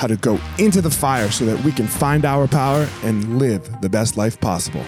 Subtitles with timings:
[0.00, 3.82] how to go into the fire so that we can find our power and live
[3.82, 4.82] the best life possible.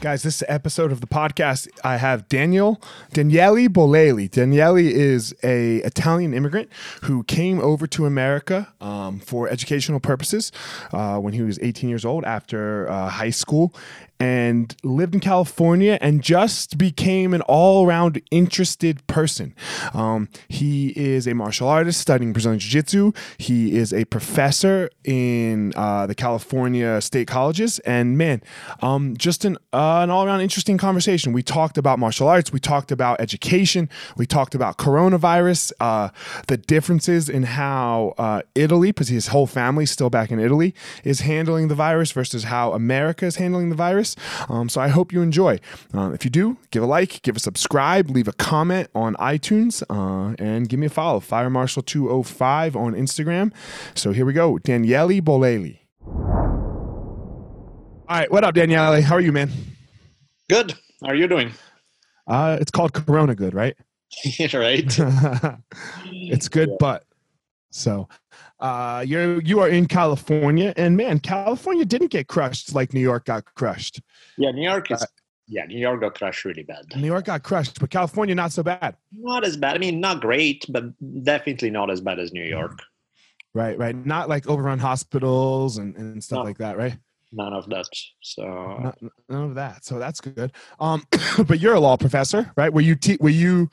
[0.00, 2.80] Guys, this episode of the podcast, I have Daniel
[3.12, 4.30] Daniele Bolelli.
[4.30, 6.70] Daniele is a Italian immigrant
[7.02, 10.52] who came over to America um, for educational purposes
[10.92, 13.74] uh, when he was 18 years old after uh, high school,
[14.18, 19.54] and lived in California and just became an all around interested person.
[19.92, 23.12] Um, he is a martial artist studying Brazilian Jiu Jitsu.
[23.38, 27.78] He is a professor in uh, the California state colleges.
[27.80, 28.42] And man,
[28.80, 31.32] um, just an, uh, an all around interesting conversation.
[31.32, 36.10] We talked about martial arts, we talked about education, we talked about coronavirus, uh,
[36.46, 41.20] the differences in how uh, Italy, because his whole family's still back in Italy, is
[41.20, 44.05] handling the virus versus how America is handling the virus.
[44.48, 45.58] Um, so I hope you enjoy.
[45.94, 49.82] Uh, if you do, give a like, give a subscribe, leave a comment on iTunes,
[49.90, 51.18] uh, and give me a follow.
[51.20, 53.52] Fire Marshal 205 on Instagram.
[53.94, 54.58] So here we go.
[54.58, 55.78] Daniele Bolelli.
[58.08, 59.02] All right, what up, Daniele?
[59.02, 59.50] How are you, man?
[60.48, 60.74] Good.
[61.02, 61.50] How are you doing?
[62.26, 63.76] Uh, it's called Corona Good, right?
[64.54, 64.98] right.
[66.12, 66.76] it's good, yeah.
[66.78, 67.05] but
[67.76, 68.08] so
[68.60, 73.26] uh, you're you are in California, and man, California didn't get crushed like New York
[73.26, 74.00] got crushed.
[74.36, 75.02] Yeah, New York is.
[75.02, 75.06] Uh,
[75.48, 76.84] yeah, New York got crushed really bad.
[76.96, 78.96] New York got crushed, but California not so bad.
[79.16, 79.76] Not as bad.
[79.76, 80.84] I mean, not great, but
[81.22, 82.80] definitely not as bad as New York.
[83.54, 83.94] Right, right.
[83.94, 86.98] Not like overrun hospitals and, and stuff no, like that, right?
[87.32, 87.86] None of that.
[88.22, 88.98] So not,
[89.28, 89.84] none of that.
[89.84, 90.52] So that's good.
[90.80, 91.04] Um,
[91.46, 92.72] but you're a law professor, right?
[92.72, 93.70] Were you te- were you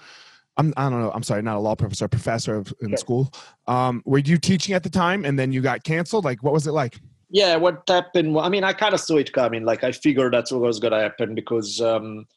[0.58, 1.12] I'm, I don't know.
[1.12, 2.98] I'm sorry, not a law professor, a professor in sure.
[2.98, 3.34] school.
[3.68, 6.26] Um, were you teaching at the time and then you got canceled?
[6.26, 7.00] Like, what was it like?
[7.30, 8.38] Yeah, what happened?
[8.38, 9.66] I mean, I kind of saw it coming.
[9.66, 12.28] Like, I figured that's what was going to happen because, um,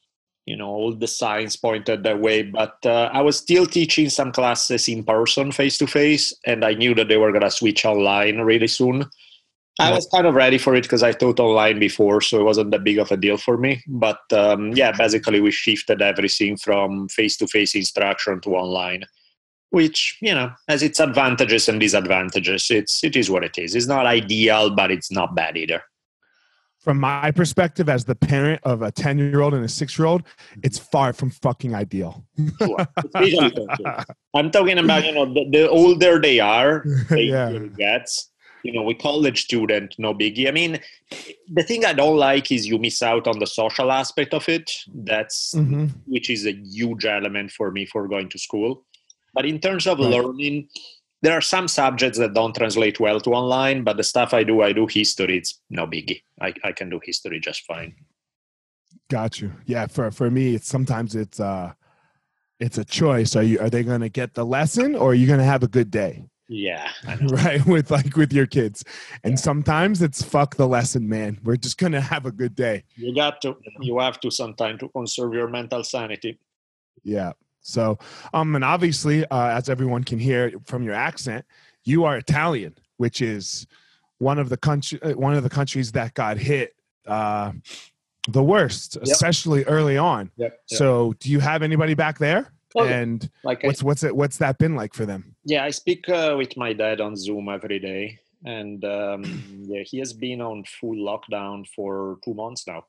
[0.47, 2.43] you know, all the signs pointed that way.
[2.43, 6.73] But uh, I was still teaching some classes in person, face to face, and I
[6.73, 9.05] knew that they were going to switch online really soon.
[9.78, 12.70] I was kind of ready for it because I taught online before, so it wasn't
[12.70, 13.82] that big of a deal for me.
[13.87, 19.05] But um, yeah, basically we shifted everything from face-to-face instruction to online,
[19.70, 22.70] which you know has its advantages and disadvantages.
[22.70, 23.75] It's it is what it is.
[23.75, 25.82] It's not ideal, but it's not bad either.
[26.78, 30.23] From my perspective, as the parent of a ten-year-old and a six-year-old,
[30.62, 32.25] it's far from fucking ideal.
[32.58, 32.87] sure.
[34.34, 37.49] I'm talking about you know the, the older they are, the yeah.
[37.50, 38.31] it gets
[38.62, 40.49] you know, with college student, no biggie.
[40.49, 40.81] I mean,
[41.53, 44.70] the thing I don't like is you miss out on the social aspect of it.
[44.93, 45.91] That's Mhm.
[46.06, 48.85] which is a huge element for me for going to school.
[49.35, 50.08] But in terms of Right.
[50.11, 50.69] learning,
[51.23, 53.82] there are some subjects that don't translate well to online.
[53.85, 55.37] But the stuff I do, I do history.
[55.38, 56.23] It's no biggie.
[56.41, 57.94] I, I can do history just fine.
[59.09, 59.52] Got you.
[59.67, 61.73] Yeah, for for me, it's sometimes it's uh
[62.59, 63.37] it's a choice.
[63.37, 65.91] Are you are they gonna get the lesson or are you gonna have a good
[65.91, 66.25] day?
[66.48, 66.90] Yeah,
[67.22, 67.64] Right.
[67.66, 68.84] With like with your kids.
[69.25, 71.40] And sometimes it's fuck the lesson, man.
[71.43, 72.84] We're just gonna have a good day.
[72.96, 73.56] you got to.
[73.81, 76.38] You have to sometime to conserve your mental sanity.
[77.02, 77.32] Yeah.
[77.60, 77.98] So
[78.32, 81.44] um and obviously, uh, as everyone can hear from your accent,
[81.84, 83.66] you are Italian, which is
[84.19, 86.75] one of the country uh, one of the countries that got hit
[87.06, 87.52] uh
[88.28, 90.31] the worst, especially early on.
[90.37, 90.60] Yep.
[90.66, 92.52] So do you have anybody back there?
[92.75, 95.70] Well, and like I what's what's it what's that been like for them Yeah, I
[95.70, 99.22] speak uh, with my dad on Zoom every day, and um,
[99.69, 102.84] yeah, he has been on full lockdown for two months now.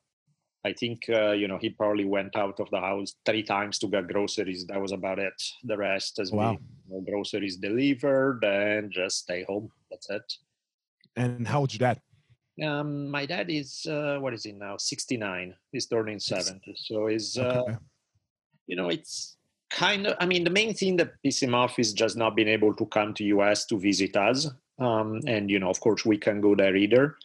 [0.64, 3.86] I think uh, you know he probably went out of the house three times to
[3.86, 4.66] get groceries.
[4.66, 5.40] That was about it.
[5.62, 6.54] The rest has Wow.
[6.54, 9.70] been you know, groceries delivered and just stay home.
[9.90, 10.32] That's it.
[11.16, 12.00] and how old's your dad
[12.60, 14.76] Um, my dad is uh, what is he now?
[14.78, 15.54] Sixty nine.
[15.70, 16.74] He's turning seventy.
[16.76, 17.76] So he's uh, Okay.
[18.66, 19.37] you know it's
[19.70, 22.48] kind of i mean the main thing that pisses him off is just not being
[22.48, 24.48] able to come to us to visit us
[24.78, 27.16] um, and you know of course we can go there either.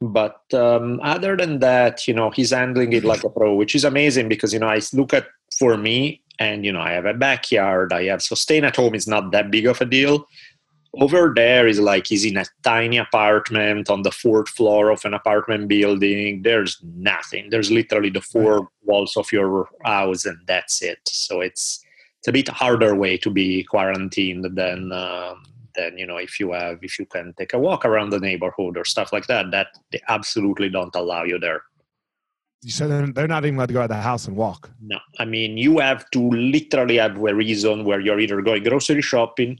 [0.00, 3.84] But um, other than that you know he's handling it like a pro which is
[3.84, 5.26] amazing because you know i look at
[5.58, 8.94] for me and you know i have a backyard i have so staying at home
[8.94, 10.26] is not that big of a deal.
[10.94, 15.12] Over there is like he's in a tiny apartment on the fourth floor of an
[15.12, 16.42] apartment building.
[16.42, 17.50] There's nothing.
[17.50, 20.98] There's literally the four walls of your house and that's it.
[21.06, 21.84] So it's
[22.28, 25.42] it's a bit harder way to be quarantined than um,
[25.74, 28.76] than you know if you have if you can take a walk around the neighborhood
[28.76, 31.62] or stuff like that that they absolutely don't allow you there.
[32.62, 34.70] You said they're, they're not even allowed to go out of the house and walk?
[34.80, 34.98] No.
[35.18, 39.58] I mean you have to literally have a reason where you're either going grocery shopping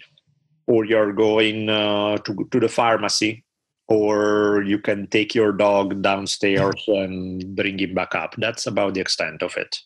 [0.66, 3.44] or you're going uh, to, to the pharmacy
[3.88, 8.34] or you can take your dog downstairs and bring him back up.
[8.36, 9.80] That's about the extent of it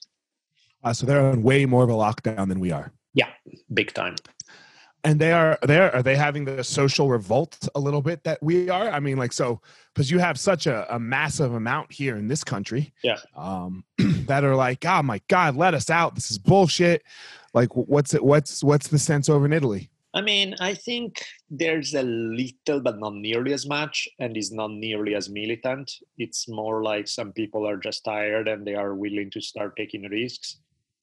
[0.82, 3.29] uh, so they're on way more of a lockdown than we are Yeah,
[3.73, 4.17] big time
[5.05, 8.70] and they are there are they having the social revolt a little bit that we
[8.70, 9.61] are i mean like so
[9.93, 13.19] because you have such a, a massive amount here in this country Yeah.
[13.37, 17.02] um that are like oh my god let us out this is bullshit
[17.55, 21.94] like what's it what's what's the sense over in italy I mean, I think there's
[21.94, 25.90] a little, but not nearly as much, and is not nearly as militant.
[26.19, 30.02] It's more like some people are just tired and they are willing to start taking
[30.02, 30.58] risks.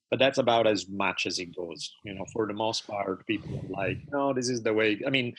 [0.09, 1.93] But that's about as much as it goes.
[2.03, 4.99] You know, for the most part, people are like, no, this is the way.
[5.05, 5.35] I mean,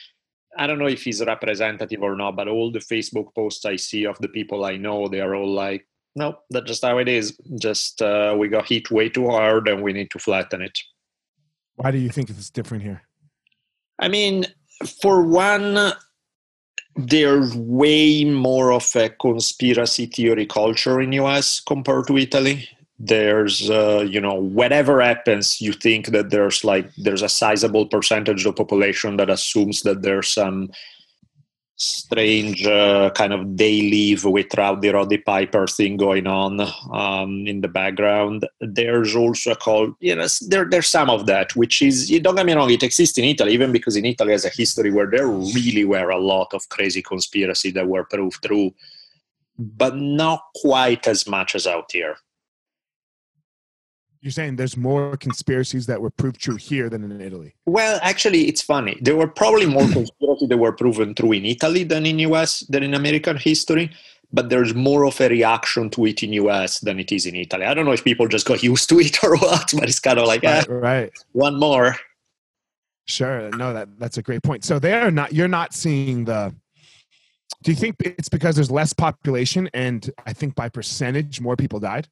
[0.57, 4.05] I don't know if he's representative or not, but all the Facebook posts I see
[4.05, 5.85] of the people I know, they are all like,
[6.15, 7.37] no, that's just how it is.
[7.59, 10.77] Just uh, we got hit way too hard and we need to flatten it.
[11.75, 13.01] why do you think it's different here
[14.01, 14.45] I mean,
[15.01, 15.93] for one,
[16.95, 22.67] there's way more of a conspiracy theory culture in US compared to Italy.
[23.03, 28.45] There's, uh, you know, whatever happens, you think that there's like there's a sizable percentage
[28.45, 30.69] of population that assumes that there's some
[31.81, 36.61] strange uh, kind of They Live with Rowdy Roddy Piper thing going on
[36.91, 38.47] um, in the background.
[38.59, 42.35] There's also a call, you know, there, there's some of that, which is, you don't
[42.35, 45.09] get me wrong, it exists in Italy, even because in Italy has a history where
[45.09, 48.71] there really were a lot of crazy conspiracy that were proved true,
[49.57, 52.15] but not quite as much as out here.
[54.21, 58.47] You're saying there's more conspiracies that were proved true here than in italy Well, actually,
[58.47, 58.97] it's funny.
[59.01, 62.83] There were probably more conspiracies that were proven true in Italy than in US than
[62.83, 63.91] in American history.
[64.33, 67.65] But there's more of a reaction to it in US than it is in Italy.
[67.65, 70.19] I don't know if people just got used to it or what, but it's kind
[70.19, 71.11] of like, eh, right, right.
[71.33, 71.95] one more.
[73.05, 73.49] Sure.
[73.51, 74.63] No, that that's a great point.
[74.63, 76.53] So they're not you're not seeing the
[77.63, 81.79] do you think it's because there's less population and I think by percentage more people
[81.79, 82.07] died?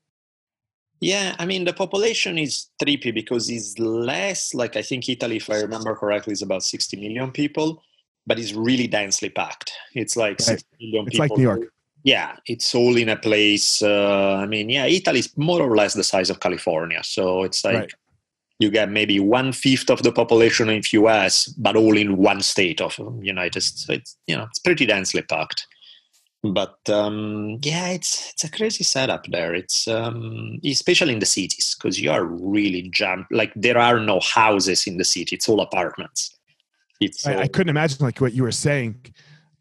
[1.01, 5.49] Yeah, I mean, the population is trippy because it's less, like I think Italy, if
[5.49, 7.81] I remember correctly, is about 60 million people,
[8.27, 9.71] but it's really densely packed.
[9.95, 10.41] It's like Right.
[10.41, 11.23] 60 million It's people.
[11.27, 11.73] like New York.
[12.03, 13.81] Yeah, it's all in a place.
[13.81, 17.01] Uh, I mean, yeah, Italy is more or less the size of California.
[17.03, 17.93] So it's like Right.
[18.59, 22.41] you get maybe one fifth of the population of the US, but all in one
[22.41, 23.85] state of United States.
[23.85, 25.65] So it's you know it's pretty densely packed.
[26.41, 29.53] But um, yeah, it's it's a crazy setup there.
[29.53, 33.25] It's um, especially in the cities because you are really jammed.
[33.29, 36.37] Like there are no houses in the city; it's all apartments.
[37.01, 38.95] It's I, I couldn't imagine like what you were saying.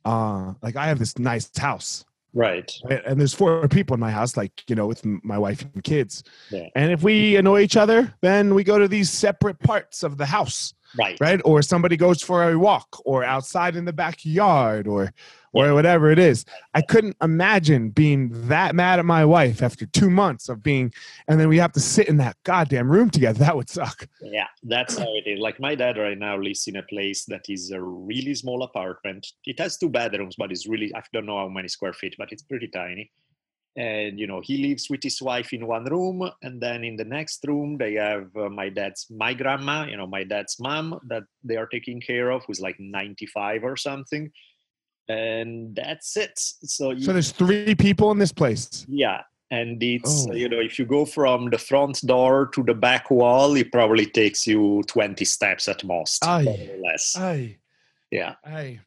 [0.05, 2.73] uh, like I have this nice house, Right.
[2.85, 3.03] right?
[3.05, 6.23] and there's four people in my house, like you know, with my wife and kids.
[6.51, 6.69] Yeah.
[6.77, 10.27] And if we annoy each other, then we go to these separate parts of the
[10.27, 11.19] house, Right.
[11.21, 11.41] right?
[11.45, 15.13] Or somebody goes for a walk, or outside in the backyard, or
[15.59, 16.45] or whatever it is.
[16.75, 20.93] I couldn't imagine being that mad at my wife after two months of being,
[21.27, 23.39] and then we have to sit in that goddamn room together.
[23.49, 24.07] That would suck.
[24.21, 25.39] Yeah, that's how it is.
[25.41, 29.27] Like my dad right now lives in a place that is a really small apartment.
[29.47, 32.31] It has two bedrooms, but it's really I don't know how many square feet, but
[32.31, 33.11] it's pretty tiny.
[33.77, 37.05] And you know, he lives with his wife in one room, and then in the
[37.05, 41.23] next room they have uh, my dad's my grandma, you know, my dad's mom that
[41.45, 44.31] they are taking care of, who's like 95 or something.
[45.09, 46.33] And that's it.
[46.39, 48.85] So, you, So there's three people in this place.
[48.89, 50.35] yeah, and it's Oh.
[50.35, 54.05] you know if you go from the front door to the back wall, it probably
[54.07, 56.69] takes you 20 steps at most, Aye.
[56.73, 57.17] or less.
[57.17, 57.57] Aye,
[58.11, 58.81] Yeah, aye.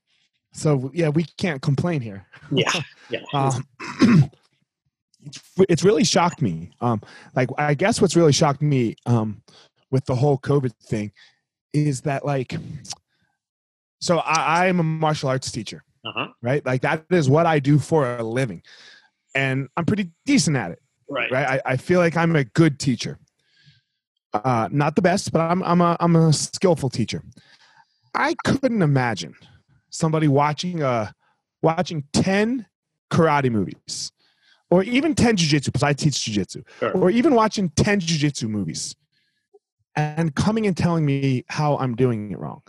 [0.54, 2.28] So yeah, we can't complain here.
[2.52, 2.72] yeah,
[3.10, 3.22] yeah.
[3.34, 3.66] Um,
[5.22, 6.72] it's, it's really shocked me.
[6.82, 7.02] Um,
[7.36, 9.42] like I guess what's really shocked me um,
[9.90, 11.12] with the whole COVID thing
[11.74, 12.54] is that like,
[14.00, 16.28] so I, I'm a martial arts teacher, Uh-huh.
[16.42, 16.66] right?
[16.66, 18.64] Like that is what I do for a living,
[19.36, 20.80] and I'm pretty decent at it.
[21.10, 21.32] Right.
[21.32, 21.62] right?
[21.66, 23.20] I, I feel like I'm a good teacher.
[24.34, 27.22] Uh, not the best, but I'm I'm a I'm a skillful teacher.
[28.16, 29.36] I couldn't imagine
[29.90, 31.12] somebody watching uh
[31.62, 32.66] watching ten
[33.12, 34.12] karate movies,
[34.70, 36.92] or even ten jujitsu, because I teach jujitsu, Sure.
[36.94, 38.96] or even watching ten jujitsu movies,
[39.96, 42.62] and coming and telling me how I'm doing it wrong.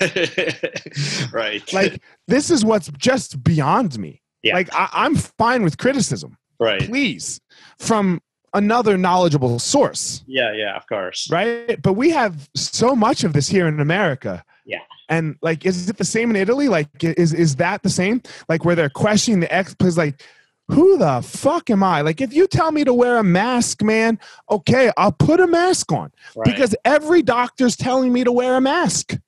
[1.32, 1.72] right.
[1.72, 4.22] Like this is what's just beyond me.
[4.42, 4.54] Yeah.
[4.54, 6.80] Like I, I'm fine with criticism, right.
[6.82, 7.40] please,
[7.78, 8.20] from
[8.52, 10.22] another knowledgeable source.
[10.26, 11.28] Yeah, yeah, of course.
[11.30, 11.80] right?
[11.82, 14.44] But we have so much of this here in America.
[14.66, 14.78] Yeah.
[15.08, 16.68] And like, is it the same in Italy?
[16.68, 18.22] Like, is is that the same?
[18.48, 19.74] Like, where they're questioning the ex?
[19.74, 20.22] Because like,
[20.68, 22.00] who the fuck am I?
[22.00, 24.18] Like, if you tell me to wear a mask, man,
[24.50, 26.44] okay, I'll put a mask on Right.
[26.44, 29.18] because every doctor's telling me to wear a mask.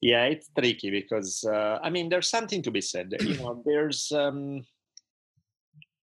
[0.00, 3.14] Yeah, it's tricky because uh, I mean, there's something to be said.
[3.20, 4.64] You know, there's um,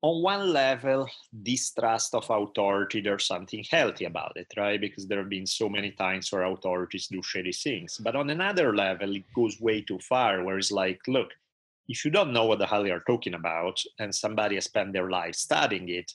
[0.02, 1.08] on one level
[1.42, 3.00] distrust of authority.
[3.00, 4.80] There's something healthy about it, right?
[4.80, 7.98] Because there have been so many times where authorities do shady things.
[7.98, 10.42] But on another level, it goes way too far.
[10.42, 11.30] Where it's like, look,
[11.88, 15.08] if you don't know what the hell you're talking about, and somebody has spent their
[15.08, 16.12] life studying it.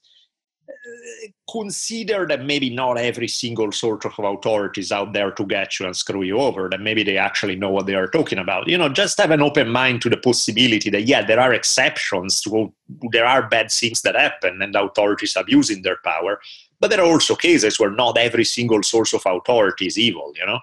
[1.52, 5.86] Consider that maybe not every single sort of authority is out there to get you
[5.86, 6.70] and screw you over.
[6.70, 8.68] That maybe they actually know what they are talking about.
[8.68, 12.42] You know, just have an open mind to the possibility that yeah, there are exceptions
[12.42, 12.74] to
[13.12, 16.40] there are bad things that happen and authorities abusing their power.
[16.80, 20.32] But there are also cases where not every single source of authority is evil.
[20.36, 20.60] You know,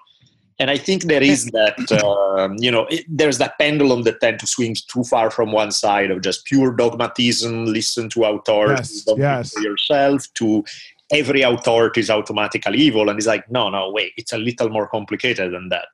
[0.59, 4.39] and I think there is that um, you know it, there's that pendulum that tend
[4.39, 9.03] to swing too far from one side of just pure dogmatism, listen to authority, Yes,
[9.03, 9.53] don't yes.
[9.53, 10.63] for yourself, to
[11.11, 14.87] every authority is automatically evil, and it's like no, no, wait, it's a little more
[14.87, 15.87] complicated than that.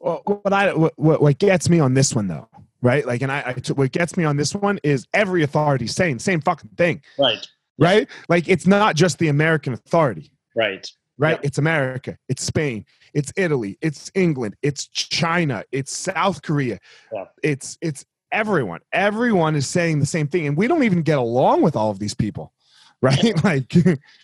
[0.00, 2.48] Well, what I what, what gets me on this one though,
[2.82, 3.06] right?
[3.06, 6.22] Like, and I, I what gets me on this one is every authority saying the
[6.22, 7.46] same fucking thing, Right,
[7.78, 8.08] right?
[8.28, 10.30] Like, it's not just the American authority.
[10.54, 10.86] right,
[11.18, 11.38] right?
[11.40, 11.46] Yeah.
[11.46, 16.78] It's America, it's Spain, it's Italy, it's England, it's China, it's South Korea,
[17.12, 17.24] Yeah.
[17.42, 18.80] it's it's everyone.
[18.92, 21.98] Everyone is saying the same thing, and we don't even get along with all of
[21.98, 22.52] these people,
[23.02, 23.44] right?
[23.44, 23.72] like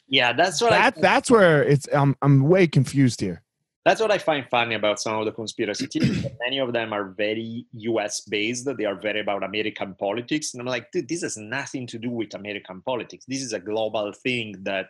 [0.08, 0.32] yeah.
[0.32, 1.00] That's what I that.
[1.00, 1.86] That's where it's.
[1.92, 3.42] I'm I'm way confused here.
[3.86, 6.26] that's what I find funny about some of the conspiracy theories.
[6.44, 8.64] Many of them are very US based.
[8.78, 10.46] They are very about American politics.
[10.52, 13.24] And I'm like, dude, this has nothing to do with American politics.
[13.26, 14.88] This is a global thing that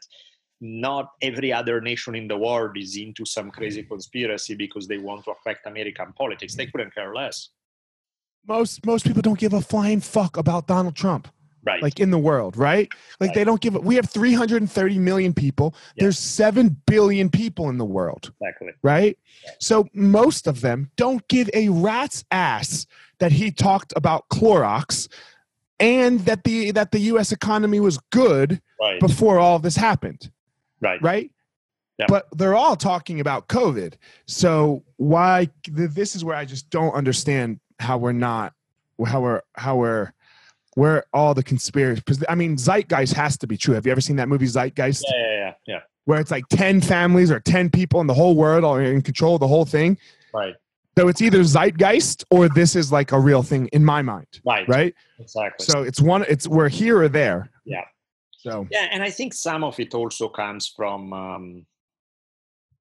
[0.61, 5.25] not every other nation in the world is into some crazy conspiracy because they want
[5.25, 6.55] to affect American politics.
[6.55, 7.49] They couldn't care less.
[8.47, 11.29] Most most people don't give a flying fuck about Donald Trump,
[11.65, 11.83] Right.
[11.83, 12.89] like in the world, right?
[13.21, 13.35] Like Right.
[13.35, 13.75] they don't give.
[13.75, 15.75] a We have 330 million people.
[15.99, 18.33] There's seven billion people in the world.
[18.41, 18.73] exactly.
[18.83, 19.19] right?
[19.61, 22.87] So most of them don't give a rat's ass
[23.19, 25.09] that he talked about Clorox
[25.79, 28.99] and that the that the US economy was good Right.
[29.01, 30.31] before all this happened,
[30.81, 31.03] Right.
[31.03, 31.31] right?
[31.99, 32.07] Yeah.
[32.09, 33.95] But they're all talking about COVID.
[34.27, 38.55] So why this is where I just don't understand how we're not
[39.07, 40.13] how we're how we're
[40.77, 43.75] where all the conspiracy because I mean Zeitgeist has to be true.
[43.75, 45.03] Have you ever seen that movie Zeitgeist?
[45.11, 45.81] Yeah, yeah, yeah, yeah.
[46.07, 49.35] Where it's like 10 families or 10 people in the whole world are in control
[49.35, 49.99] of the whole thing.
[50.33, 50.55] Right.
[50.99, 54.69] So it's either zeitgeist or this is like a real thing in my mind, Right.
[54.69, 54.95] right?
[55.19, 55.65] Exactly.
[55.67, 56.25] So it's one.
[56.29, 57.51] It's we're here or there.
[57.65, 57.85] Yeah.
[58.43, 61.67] So Yeah, and I think some of it also comes from um,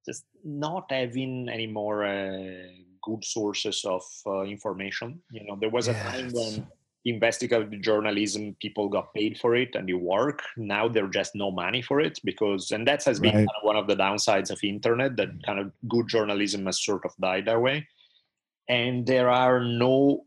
[0.05, 2.67] just not having any more uh,
[3.01, 5.21] good sources of uh, information.
[5.31, 5.99] You know, there was a Yes.
[6.13, 6.67] time when
[7.05, 10.41] investigative journalism people got paid for it and you work.
[10.57, 13.37] Now there's just no money for it because, and that has been Right.
[13.37, 17.05] kind of one of the downsides of internet that kind of good journalism has sort
[17.05, 17.87] of died that way.
[18.67, 20.25] And there are no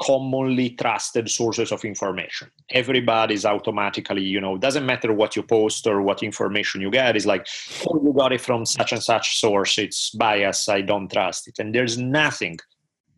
[0.00, 2.50] commonly trusted sources of information.
[2.70, 7.26] Everybody's automatically, you know, doesn't matter what you post or what information you get, is
[7.26, 7.46] like,
[7.86, 11.58] oh, you got it from such and such source, it's bias, I don't trust it.
[11.58, 12.58] And there's nothing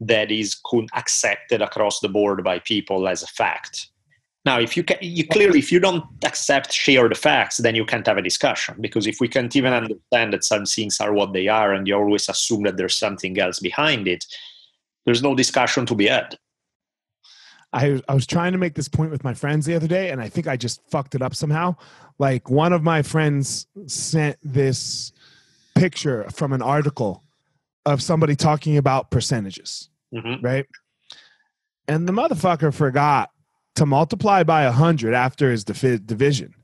[0.01, 0.61] that is
[0.95, 3.89] accepted across the board by people as a fact.
[4.45, 7.85] Now, if you can, you clearly, if you don't accept share the facts, then you
[7.85, 11.33] can't have a discussion because if we can't even understand that some things are what
[11.33, 14.25] they are, and you always assume that there's something else behind it,
[15.05, 16.37] there's no discussion to be had.
[17.73, 20.21] I, I was trying to make this point with my friends the other day, and
[20.21, 21.77] I think I just fucked it up somehow.
[22.19, 25.13] Like one of my friends sent this
[25.75, 27.23] picture from an article
[27.87, 30.43] of somebody talking about percentages, Mhm.
[30.43, 30.67] right?
[31.89, 33.31] And the motherfucker forgot
[33.77, 36.55] to multiply by a hundred after his divi- division,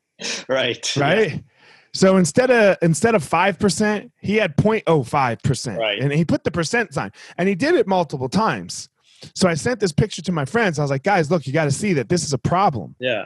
[0.49, 0.95] Right.
[0.97, 1.43] right?
[1.95, 5.99] So instead of instead of five percent, he had 0.05 percent, Right.
[5.99, 8.91] and he put the percent sign, and he did it multiple times.
[9.35, 10.79] So I sent this picture to my friends.
[10.79, 13.25] I was like, guys, look, you got to see that this is a problem, Yeah.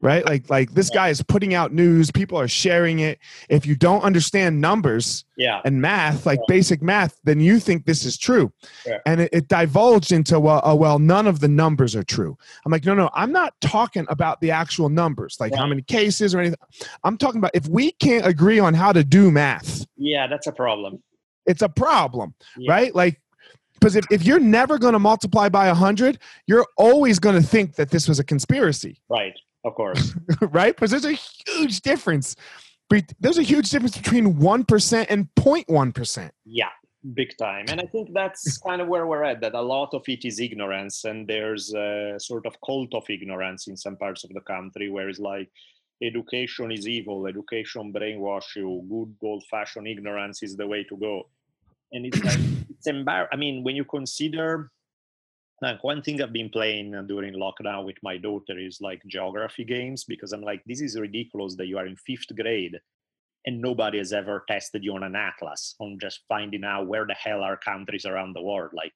[0.00, 0.24] right?
[0.24, 2.10] Like, like this guy is putting out news.
[2.10, 3.18] People are sharing it.
[3.48, 5.60] If you don't understand numbers Yeah.
[5.64, 8.52] and math, like basic math, then you think this is true.
[8.86, 8.98] Yeah.
[9.06, 12.38] And it, it divulged into, well, oh, well, none of the numbers are true.
[12.64, 16.34] I'm like, no, no, I'm not talking about the actual numbers, like how many cases
[16.34, 16.58] or anything.
[17.04, 20.52] I'm talking about if we can't agree on how to do math, Yeah, that's a
[20.52, 21.02] problem.
[21.44, 22.72] it's a problem, Yeah.
[22.72, 22.94] right?
[22.94, 23.20] Like,
[23.80, 27.74] because if, if you're never going to multiply by 100, you're always going to think
[27.76, 29.34] that this was a conspiracy, Right.
[29.64, 30.14] Of course.
[30.40, 30.74] right?
[30.74, 32.36] Because there's a huge difference.
[33.20, 36.30] There's a huge difference between 1% and 0.1%.
[36.44, 36.68] yeah.
[37.14, 37.64] Big time.
[37.68, 40.40] And I think that's kind of where we're at, that a lot of it is
[40.40, 41.04] ignorance.
[41.04, 45.08] And there's a sort of cult of ignorance in some parts of the country where
[45.08, 45.48] it's like
[46.02, 51.28] education is evil, education brainwash you, good old fashioned ignorance is the way to go.
[51.92, 52.38] And it's like,
[52.70, 53.26] it's embar.
[53.32, 54.70] I mean, when you consider
[55.60, 60.04] like one thing I've been playing during lockdown with my daughter is like geography games
[60.04, 62.78] because I'm like, this is ridiculous that you are in fifth grade
[63.44, 67.14] and nobody has ever tested you on an atlas on just finding out where the
[67.14, 68.72] hell are countries around the world.
[68.72, 68.92] Like,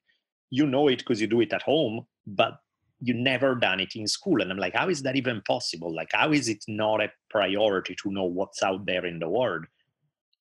[0.51, 2.59] you know it because you do it at home, but
[3.01, 4.41] you never done it in school.
[4.41, 5.93] And I'm like, how is that even possible?
[5.93, 9.65] Like, how is it not a priority to know what's out there in the world?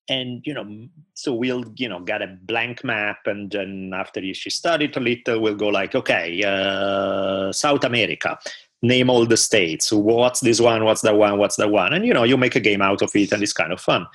[0.10, 4.50] And you know, so we'll you know get a blank map, and then after she
[4.50, 8.38] studied a little, we'll go like, okay, uh, South America,
[8.82, 9.92] name all the states.
[9.92, 10.84] What's this one?
[10.84, 11.38] What's that one?
[11.38, 11.94] What's that one?
[11.94, 14.08] And you know, you make a game out of it, and it's kind of fun.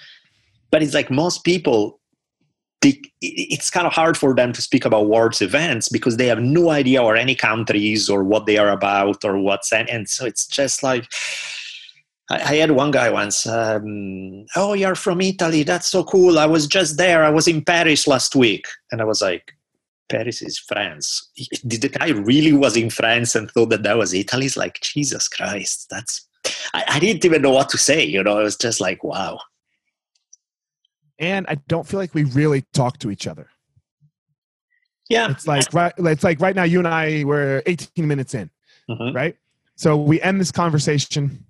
[0.70, 2.00] But it's like most people,
[2.82, 6.70] it's kind of hard for them to speak about world's events because they have no
[6.70, 10.46] idea or any countries or what they are about or what's and, and so it's
[10.46, 11.06] just like.
[12.30, 13.46] I, I had one guy once.
[13.46, 15.62] Um, oh, you're from Italy.
[15.62, 16.38] That's so cool.
[16.38, 17.24] I was just there.
[17.24, 19.52] I was in Paris last week, and I was like,
[20.08, 21.30] Paris is France.
[21.66, 24.46] Did the guy really was in France and thought that that was Italy?
[24.46, 25.88] It's like Jesus Christ.
[25.90, 26.26] That's.
[26.74, 28.04] I, I didn't even know what to say.
[28.04, 29.40] You know, it was just like, wow.
[31.18, 33.48] And I don't feel like we really talk to each other.
[35.08, 35.30] Yeah.
[35.30, 38.50] It's like right it's like right now you and I we're 18 minutes in,
[38.90, 39.14] Mhm.
[39.14, 39.36] right?
[39.76, 41.44] So we end this conversation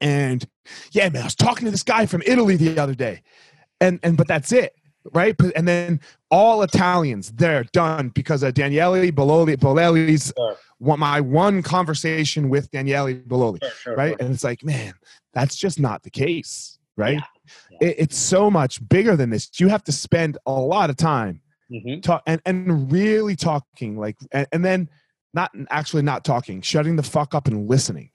[0.00, 0.46] and
[0.92, 3.22] yeah, man, I was talking to this guy from Italy the other day.
[3.80, 4.74] And and but that's it,
[5.12, 5.34] right?
[5.56, 10.56] And then all Italians, they're done because of Daniele Bololi Bolelli's Sure.
[10.78, 14.16] one, my one conversation with Daniele Bololi, Sure, sure, right?
[14.20, 14.92] And it's like, man,
[15.32, 17.14] that's just not the case, right?
[17.14, 17.24] Yeah.
[17.80, 17.88] Yeah.
[17.88, 19.48] It, it's so much bigger than this.
[19.58, 21.40] You have to spend a lot of time
[21.72, 22.02] Mhm.
[22.02, 24.90] talk and, and really talking like and, and then
[25.32, 28.10] not actually not talking shutting the fuck up and listening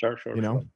[0.00, 0.16] Sure.
[0.18, 0.68] Sure, you know sure.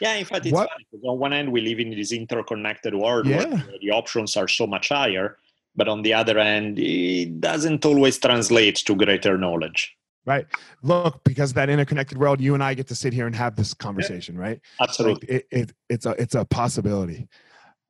[0.00, 2.94] Yeah, in fact, it's What- funny because on one end we live in this interconnected
[2.94, 3.62] world where Yeah.
[3.80, 5.36] the options are so much higher,
[5.74, 9.94] but on the other end, it doesn't always translate to greater knowledge.
[10.26, 10.46] right
[10.82, 13.72] look because that interconnected world you and i get to sit here and have this
[13.72, 15.26] conversation right Absolutely.
[15.26, 17.26] like it, it, it's a it's a possibility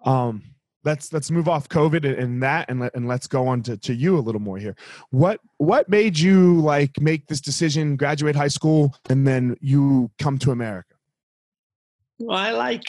[0.04, 0.34] um
[0.84, 3.94] let's let's move off covid and- that and, let, and let's go on to, to
[3.94, 4.76] you a little more here
[5.10, 10.38] what what made you like make this decision graduate high school and then you come
[10.38, 10.94] to america
[12.18, 12.84] Well, I like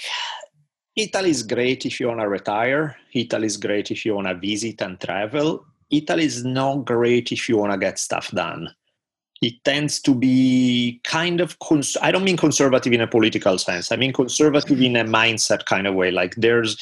[0.95, 2.97] Italy is great if you want to retire.
[3.13, 5.65] Italy is great if you want to visit and travel.
[5.89, 8.67] Italy is not great if you want to get stuff done.
[9.41, 13.91] It tends to be kind of, cons- I don't mean conservative in a political sense.
[13.91, 16.11] I mean conservative in a mindset kind of way.
[16.11, 16.75] Like there's,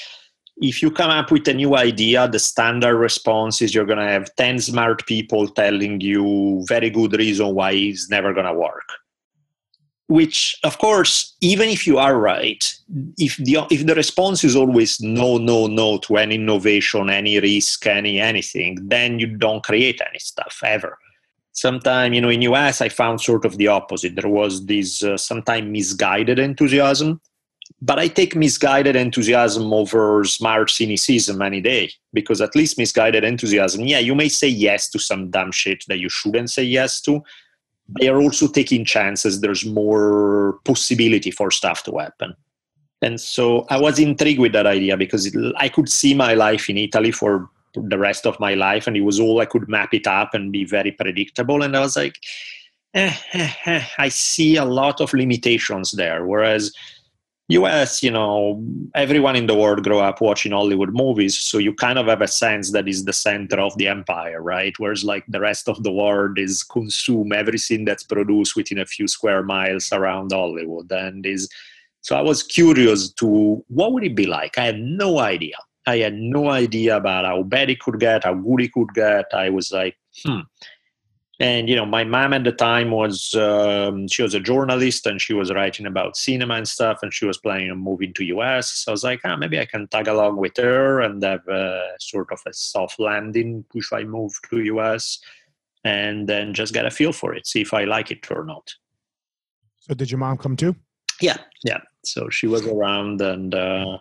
[0.61, 4.11] if you come up with a new idea, the standard response is you're going to
[4.11, 8.89] have 10 smart people telling you very good reason why it's never going to work.
[10.07, 12.73] Which, of course, even if you are right,
[13.17, 17.85] if the, if the response is always no, no, no to any innovation, any risk,
[17.85, 20.97] any anything, then you don't create any stuff ever.
[21.51, 24.15] Sometime, you know, in US, I found sort of the opposite.
[24.15, 27.19] There was this uh, sometimes misguided enthusiasm
[27.81, 33.85] but I take misguided enthusiasm over smart cynicism any day because at least misguided enthusiasm,
[33.85, 37.21] yeah, you may say yes to some dumb shit that you shouldn't say yes to.
[37.99, 39.41] They are also taking chances.
[39.41, 42.35] There's more possibility for stuff to happen.
[43.01, 46.69] And so I was intrigued with that idea because it, I could see my life
[46.69, 49.93] in Italy for the rest of my life, and it was all I could map
[49.93, 51.61] it up and be very predictable.
[51.61, 52.17] And I was like,
[52.95, 56.25] eh, eh, eh, I see a lot of limitations there.
[56.25, 56.73] Whereas
[57.49, 58.61] US, you know,
[58.93, 62.27] everyone in the world grew up watching Hollywood movies, so you kind of have a
[62.27, 64.77] sense that is the center of the empire, right?
[64.77, 69.07] Whereas like the rest of the world is consume everything that's produced within a few
[69.07, 71.47] square miles around Hollywood, and is
[72.01, 74.57] so I was curious to what would it be like.
[74.57, 75.55] I had no idea.
[75.85, 79.25] I had no idea about how bad it could get, how good it could get.
[79.33, 80.41] I was like, hmm,
[81.39, 85.21] and you know my mom at the time was um, she was a journalist and
[85.21, 88.71] she was writing about cinema and stuff and she was planning on moving to us
[88.71, 91.91] so i was like ah, maybe i can tag along with her and have a,
[91.99, 95.19] sort of a soft landing if i move to us
[95.83, 98.73] and then just get a feel for it see if i like it or not.
[99.79, 100.75] So did your mom come too?
[101.21, 101.79] Yeah yeah.
[102.03, 103.97] So she was around and uh,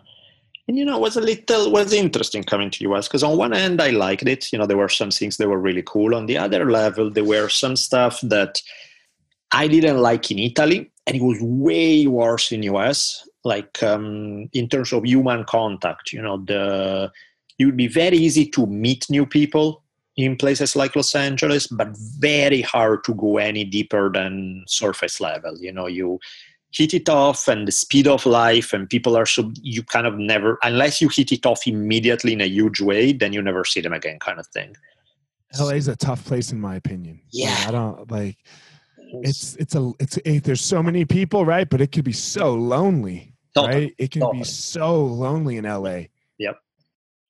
[0.67, 3.53] and you know, it was a little was interesting coming to US because on one
[3.53, 4.51] end I liked it.
[4.51, 6.13] You know, there were some things that were really cool.
[6.13, 8.61] On the other level, there were some stuff that
[9.51, 13.27] I didn't like in Italy, and it was way worse in US.
[13.45, 17.11] Like um, in terms of human contact, you know, the
[17.57, 19.83] it would be very easy to meet new people
[20.17, 25.55] in places like Los Angeles, but very hard to go any deeper than surface level.
[25.59, 26.19] You know, you
[26.77, 30.17] hit it off and the speed of life and people are so you kind of
[30.17, 33.81] never unless you hit it off immediately in a huge way then you never see
[33.81, 34.75] them again kind of thing.
[35.59, 37.21] La is a tough place in my opinion.
[37.31, 37.49] Yeah.
[37.49, 38.37] Like, i don't like
[39.23, 41.69] it's it's a it's a, there's so many people right?
[41.69, 43.85] But it could be so lonely totally.
[43.85, 43.95] right?
[43.97, 44.39] It can totally.
[44.39, 46.01] be so lonely in la
[46.37, 46.59] yep.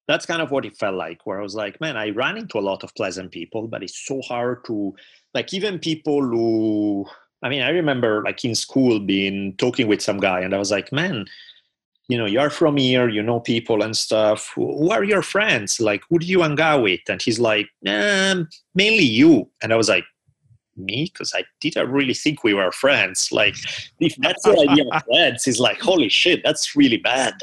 [0.07, 2.57] That's kind of what it felt like where i was like man i ran into
[2.57, 4.95] a lot of pleasant people but it's so hard to
[5.33, 7.05] like even people who
[7.47, 10.69] I mean, I remember like in school being talking with some guy, and I was
[10.69, 11.25] like, man,
[12.09, 14.51] you know, you're from here, you know people and stuff.
[14.55, 15.79] Who are your friends?
[15.79, 16.99] Like, who do you hang out with?
[17.07, 19.49] And he's like, um, mainly you.
[19.61, 20.03] And I was like,
[20.75, 21.05] me?
[21.05, 23.31] Because I didn't really think we were friends.
[23.31, 23.55] Like,
[24.01, 27.33] if that's the idea of friends, he's like, holy shit, that's really bad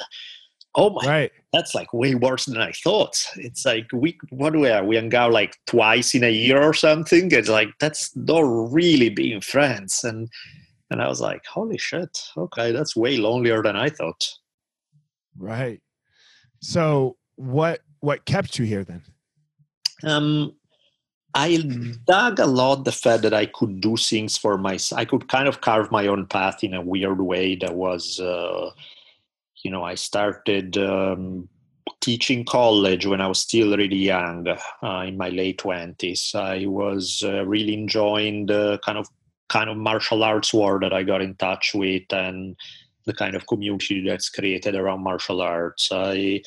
[0.74, 1.32] oh my right.
[1.54, 3.24] That's like way worse than i thought.
[3.36, 6.60] It's like we what do we are we hang out like twice in a year
[6.60, 10.02] or something it's like that's not really being friends.
[10.02, 10.28] And
[10.90, 14.28] and i was like holy shit okay that's way lonelier than i thought.
[15.38, 15.80] Right.
[16.60, 19.02] So what what kept you here then?
[20.02, 20.54] Um
[21.36, 21.56] I
[22.06, 25.00] dug a lot the fact that I could do things for myself.
[25.00, 28.70] I could kind of carve my own path in a weird way that was uh,
[29.64, 31.48] you know, I started um,
[32.00, 36.32] teaching college when I was still really young, uh, in my late twenties.
[36.34, 39.08] I was uh, really enjoying the kind of
[39.48, 42.56] kind of martial arts world that I got in touch with, and
[43.06, 45.90] the kind of community that's created around martial arts.
[45.90, 46.42] I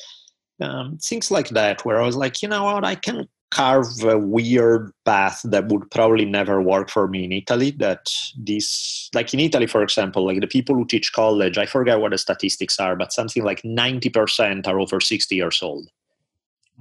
[0.60, 4.18] um, things like that, where I was like, you know what, I can carve a
[4.18, 7.70] weird path that would probably never work for me in Italy.
[7.72, 12.00] That this, like in Italy, for example, like the people who teach college, I forget
[12.00, 15.88] what the statistics are, but something like 90% are over 60 years old.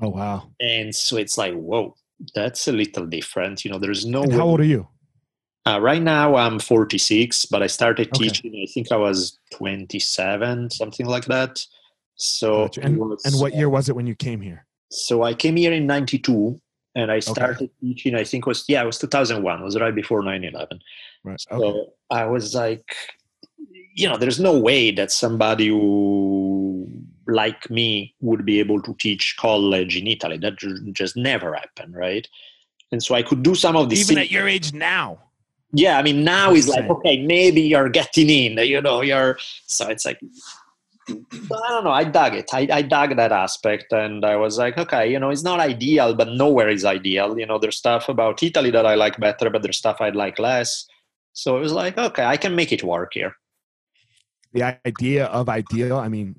[0.02, 0.50] Oh, wow.
[0.60, 1.96] And so it's like, whoa,
[2.36, 3.66] that's a little different.
[3.66, 4.24] You know, there's no.
[4.24, 4.88] And how old are you?
[5.66, 8.30] Uh, right now, I'm 46, but I started okay.
[8.30, 11.60] teaching, I think I was 27, something like that.
[12.16, 12.82] So, gotcha.
[12.84, 14.67] and, was, and what year was it when you came here?
[14.90, 16.60] So I came here in 92
[16.96, 17.72] and I started okay.
[17.82, 19.60] teaching, I think was, yeah, it was 2001.
[19.60, 20.80] It was right before 9-11.
[21.24, 21.40] Right.
[21.42, 21.90] So okay.
[22.10, 22.96] I was like,
[23.96, 26.88] you know, there's no way that somebody who
[27.28, 30.38] like me would be able to teach college in Italy.
[30.38, 30.58] That
[30.94, 32.28] just never happened, right?
[32.92, 35.20] And so I could do some of these even at your age now.
[35.74, 39.90] Yeah, I mean now is like okay, maybe you're getting in, you know, you're so
[39.90, 40.20] it's like
[41.10, 41.92] I don't know.
[41.92, 42.50] I dug it.
[42.54, 46.14] I, I dug that aspect, and I was like, okay, you know, it's not ideal,
[46.14, 47.38] but nowhere is ideal.
[47.40, 50.40] You know, there's stuff about Italy that I like better, but there's stuff I'd like
[50.40, 50.86] less.
[51.34, 53.36] So it was like, okay, I can make it work here.
[54.54, 55.98] The idea of ideal.
[55.98, 56.36] I mean,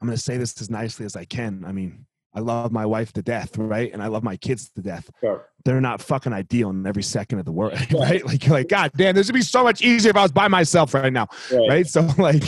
[0.00, 1.64] I'm going to say this as nicely as I can.
[1.64, 3.92] I mean, I love my wife to death, right?
[3.92, 5.10] And I love my kids to death.
[5.20, 5.46] Sure.
[5.64, 8.24] They're not fucking ideal in every second of the world, right?
[8.24, 10.94] Like like, God damn, this would be so much easier if I was by myself
[10.94, 11.68] right now, Right.
[11.68, 11.86] right?
[11.86, 12.44] So like,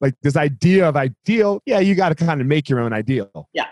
[0.00, 3.48] like this idea of ideal, yeah, you got to kind of make your own ideal.
[3.52, 3.66] Yeah.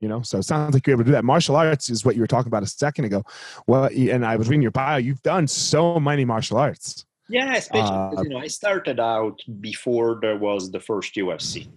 [0.00, 1.24] You know, so it sounds like you're able to do that.
[1.24, 3.22] Martial arts is what you were talking about a second ago.
[3.68, 4.96] Well, and I was reading your bio.
[4.96, 7.06] You've done so many martial arts.
[7.28, 11.68] Yeah, especially Uh, you know, I started out before there was the first UFC.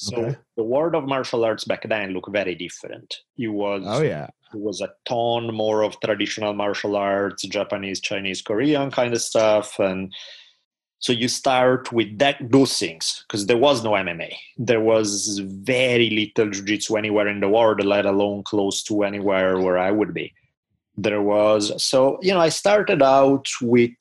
[0.00, 0.36] So Okay.
[0.56, 3.16] the world of martial arts back then looked very different.
[3.36, 8.40] It was Oh yeah, it was a ton more of traditional martial arts, Japanese, Chinese,
[8.40, 10.14] Korean kind of stuff, and
[11.00, 14.32] so you start with that those things because there was no MMA.
[14.56, 19.78] There was very little jiu-jitsu anywhere in the world, let alone close to anywhere where
[19.78, 20.32] I would be.
[20.96, 23.98] There was so you know I started out with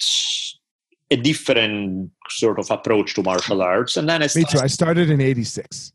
[1.10, 4.64] a different sort of approach to martial arts, and then I started, me too.
[4.64, 5.94] I started in '86.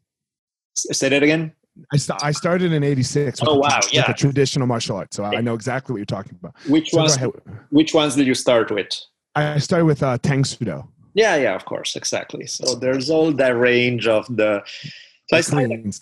[0.74, 1.52] say that again.
[1.92, 3.40] I, st- I started in '86.
[3.42, 4.06] Oh, wow, with yeah.
[4.06, 5.16] the traditional martial arts.
[5.16, 6.54] So I know exactly what you're talking about.
[6.68, 7.18] Which So ones?
[7.70, 8.88] Which ones did you start with?
[9.34, 10.84] I started with uh, Tang Soo Do.
[11.14, 12.46] Yeah, yeah, of course, exactly.
[12.46, 14.62] So there's all that range of the.
[15.28, 15.94] So I started.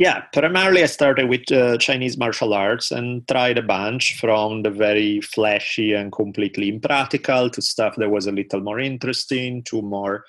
[0.00, 4.70] Yeah, primarily I started with uh, Chinese martial arts and tried a bunch from the
[4.70, 10.24] very flashy and completely impractical to stuff that was a little more interesting to more.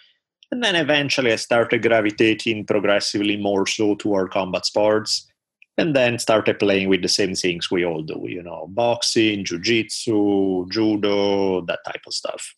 [0.52, 5.32] And then eventually I started gravitating progressively more so toward combat sports
[5.78, 10.68] and then started playing with the same things we all do, you know, boxing, jiu-jitsu,
[10.70, 12.54] judo, that type of stuff.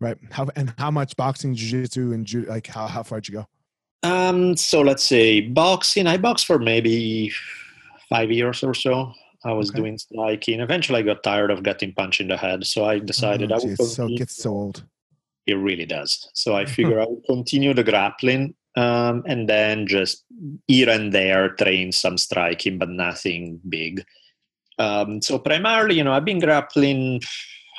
[0.00, 0.16] Right.
[0.30, 3.48] How and how much boxing, jiu-jitsu, and ju- like how how far did you go?
[4.02, 6.06] Um, so let's say boxing.
[6.06, 7.32] I boxed for maybe
[8.08, 9.12] five years or so.
[9.44, 9.78] I was Okay.
[9.80, 10.60] doing striking.
[10.60, 13.64] Eventually, I got tired of getting punched in the head, so I decided Oh, I
[13.64, 13.76] would.
[13.78, 14.84] so it gets so old.
[15.46, 16.28] It really does.
[16.34, 20.24] So I figure I would continue the grappling, um, and then just
[20.66, 24.04] here and there train some striking, but nothing big.
[24.78, 27.20] Um, so primarily, you know, I've been grappling.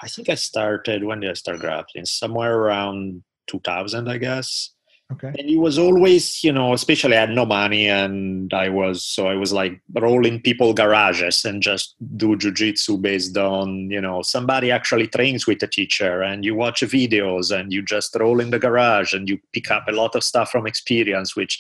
[0.02, 1.04] I think I started.
[1.04, 2.06] When did I start grappling?
[2.06, 4.72] Somewhere around 2000, I guess
[5.12, 5.30] Okay.
[5.40, 9.26] and it was always you know especially i had no money and i was so
[9.28, 14.70] i was like rolling people garages and just do jiu-jitsu based on you know somebody
[14.70, 18.60] actually trains with a teacher and you watch videos and you just roll in the
[18.60, 21.60] garage and you pick up a lot of stuff from experience which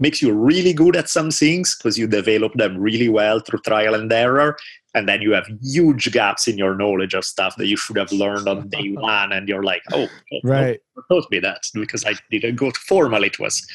[0.00, 3.94] makes you really good at some things because you develop them really well through trial
[3.94, 4.56] and error
[4.94, 8.10] and then you have huge gaps in your knowledge of stuff that you should have
[8.12, 10.06] learned on day one and you're like oh
[10.42, 10.80] Right.
[11.10, 13.66] taught me that because I didn't go to formal it was.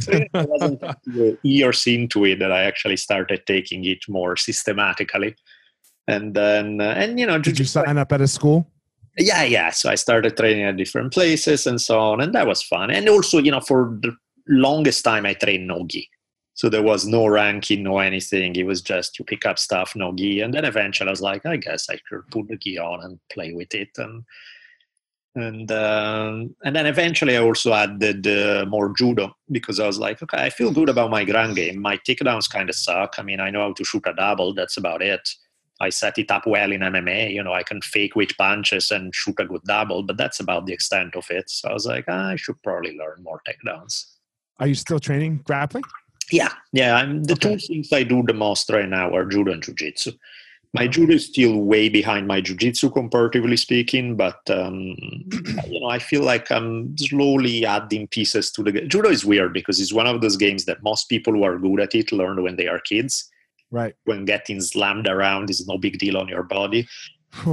[0.00, 0.82] So it wasn't
[1.42, 5.34] years into it that I actually started taking it more systematically.
[6.06, 8.70] And then, uh, and you know, Did you jiu-jitsu- sign up at a school?
[9.18, 9.70] yeah, yeah.
[9.70, 12.90] So I started training at different places and so on, and that was fun.
[12.90, 14.12] And also, you know, for the
[14.48, 16.08] longest time, I trained no gi.
[16.54, 18.56] So there was no ranking, no anything.
[18.56, 20.40] It was just you pick up stuff, no gi.
[20.40, 23.20] And then eventually, I was like, I guess I could put the gi on and
[23.30, 23.90] play with it.
[23.96, 24.24] And
[25.34, 30.20] and um, and then eventually, I also added uh, more judo because I was like,
[30.22, 31.80] okay, I feel good about my ground game.
[31.80, 33.14] My takedowns kind of suck.
[33.18, 34.52] I mean, I know how to shoot a double.
[34.52, 35.28] That's about it.
[35.80, 37.32] I set it up well in MMA.
[37.32, 40.66] You know, I can fake with punches and shoot a good double, but that's about
[40.66, 41.48] the extent of it.
[41.48, 44.06] So I was like, ah, I should probably learn more takedowns.
[44.58, 45.84] Are you still training grappling?
[46.30, 46.96] Yeah, yeah.
[46.96, 47.56] I'm, the Okay.
[47.56, 50.16] two things I do the most right now are judo and jujitsu.
[50.74, 54.74] My judo is still way behind my jujitsu, comparatively speaking, but um,
[55.66, 58.88] you know, I feel like I'm slowly adding pieces to the game.
[58.88, 61.80] Judo is weird because it's one of those games that most people who are good
[61.80, 63.30] at it learn when they are kids.
[63.70, 63.94] Right.
[64.04, 66.86] When getting slammed around is no big deal on your body.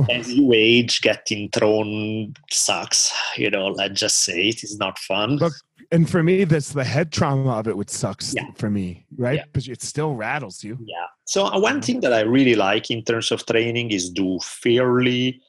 [0.10, 3.14] As you age, getting thrown sucks.
[3.38, 5.36] You know, let's just say it is not fun.
[5.38, 5.54] Look,
[5.92, 8.52] and for me, that's the head trauma of it, which sucks Yeah.
[8.56, 9.38] for me, right?
[9.38, 9.46] Yeah.
[9.46, 10.78] Because it still rattles you.
[10.86, 11.06] Yeah.
[11.26, 15.42] So uh, one thing that I really like in terms of training is do fairly.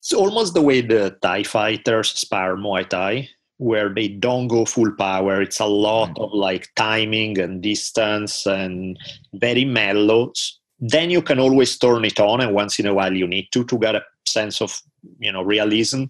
[0.00, 4.92] It's almost the way the Thai fighters spar Muay Thai, where they don't go full
[4.92, 5.42] power.
[5.42, 6.18] It's a lot Right.
[6.18, 8.96] of like timing and distance and
[9.34, 10.32] very mellow.
[10.78, 13.64] Then you can always turn it on, and once in a while you need to
[13.64, 14.80] to get a sense of
[15.18, 16.04] you know realism.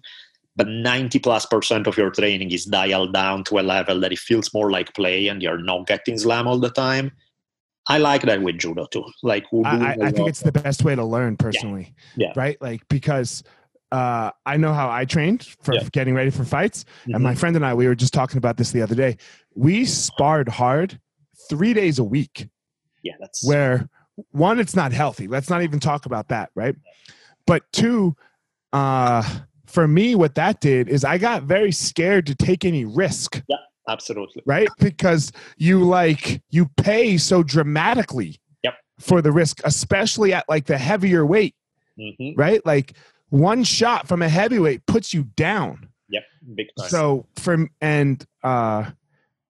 [0.59, 4.19] But 90 plus percent of your training is dialed down to a level that it
[4.19, 7.13] feels more like play, and you're not getting slam all the time.
[7.87, 9.05] I like that with judo too.
[9.23, 11.95] Like I, I, I, a I think it's the best way to learn personally.
[12.17, 12.33] Yeah.
[12.35, 12.61] Right?
[12.61, 13.41] Like, because
[13.93, 15.83] uh, I know how I trained for Yeah.
[15.93, 16.83] getting ready for fights.
[17.07, 17.15] Mhm.
[17.15, 19.15] And my friend and I, we were just talking about this the other day.
[19.55, 20.99] We sparred hard
[21.49, 22.49] three days a week,
[23.01, 23.89] yeah, that's where
[24.31, 25.29] one, it's not healthy.
[25.29, 26.49] Let's not even talk about that.
[26.53, 26.75] Right.
[27.47, 28.17] But two,
[28.73, 29.23] uh,
[29.69, 33.57] for me, what that did is I got very scared to take any risk Yeah,
[33.87, 34.41] absolutely.
[34.45, 34.67] right?
[34.79, 38.73] Because you like you pay so dramatically Yep.
[38.99, 41.55] for the risk, especially at like the heavier weight,
[41.97, 42.65] hmm right?
[42.65, 42.93] Like
[43.29, 45.87] one shot from a heavyweight puts you down.
[46.09, 46.23] Yep,
[46.55, 46.89] big time.
[46.89, 48.91] So from and uh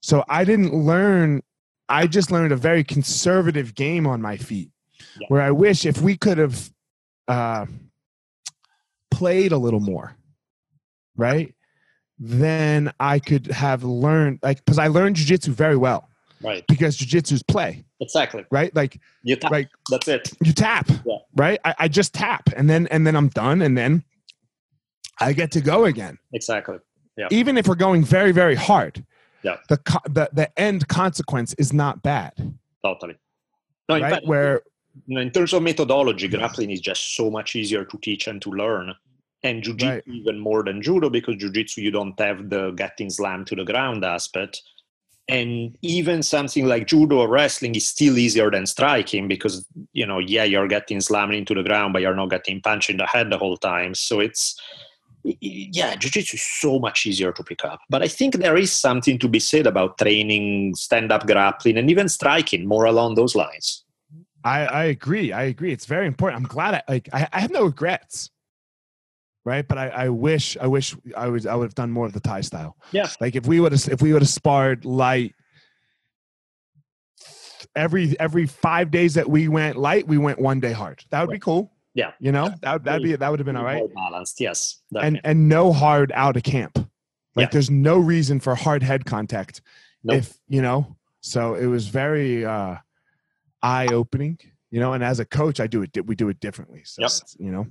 [0.01, 1.41] so I didn't learn
[1.87, 4.69] I just learned a very conservative game on my feet.
[5.19, 5.27] Yeah.
[5.29, 6.71] Where I wish if we could have
[7.27, 7.65] uh
[9.11, 10.15] played a little more,
[11.15, 11.53] right?
[12.17, 16.09] Then I could have learned like because I learned jujitsu very well
[16.41, 18.45] right, because jujitsu's play, exactly.
[18.51, 18.75] right?
[18.75, 19.51] Like You tap.
[19.51, 19.67] Right.
[19.89, 20.31] That's it.
[20.43, 21.17] you tap, Yeah.
[21.35, 21.59] right?
[21.63, 24.03] I, I just tap and then and then I'm done and then
[25.21, 26.17] I get to go again.
[26.33, 26.77] Exactly.
[27.17, 27.27] Yeah.
[27.31, 29.05] Even if we're going very very hard
[29.43, 29.57] Yeah.
[29.69, 29.77] the
[30.09, 32.33] the, the end consequence is not bad
[32.83, 33.15] Totally.
[33.89, 34.61] No, right fact, where
[35.07, 38.93] in terms of methodology, grappling is just so much easier to teach and to learn.
[39.43, 40.03] And jujitsu Right.
[40.07, 44.03] even more than judo because jujitsu you don't have the getting slammed to the ground
[44.03, 44.61] aspect.
[45.29, 50.19] And even something like judo or wrestling is still easier than striking because you know,
[50.19, 53.29] yeah, you're getting slammed into the ground, but you're not getting punched in the head
[53.29, 53.93] the whole time.
[53.95, 54.59] So it's
[55.23, 57.79] yeah, jujitsu is so much easier to pick up.
[57.89, 62.09] But I think there is something to be said about training stand-up grappling and even
[62.09, 63.83] striking more along those lines.
[64.43, 67.51] I, I agree i agree it's very important i'm glad i like i, I have
[67.51, 68.29] no regrets
[69.45, 72.13] right but I, I wish i wish i was i would have done more of
[72.13, 73.09] the thai style Yeah.
[73.19, 75.33] like if we would have if we would have sparred light
[77.75, 81.33] every every five days that we went light we went one day hard that would
[81.33, 82.11] be cool Yeah.
[82.19, 84.81] you know that would that'd be that would have been all right balanced, yes.
[84.99, 86.77] and and no hard out of camp.
[87.35, 87.49] Like Yeah.
[87.51, 89.61] there's no reason for hard head contact.
[90.03, 90.17] Nope.
[90.17, 92.77] If you know, so it was very uh,
[93.61, 94.39] eye opening.
[94.71, 96.05] You know, and as a coach, I do it.
[96.05, 96.81] We do it differently.
[96.85, 97.11] So Yep.
[97.39, 97.67] you know,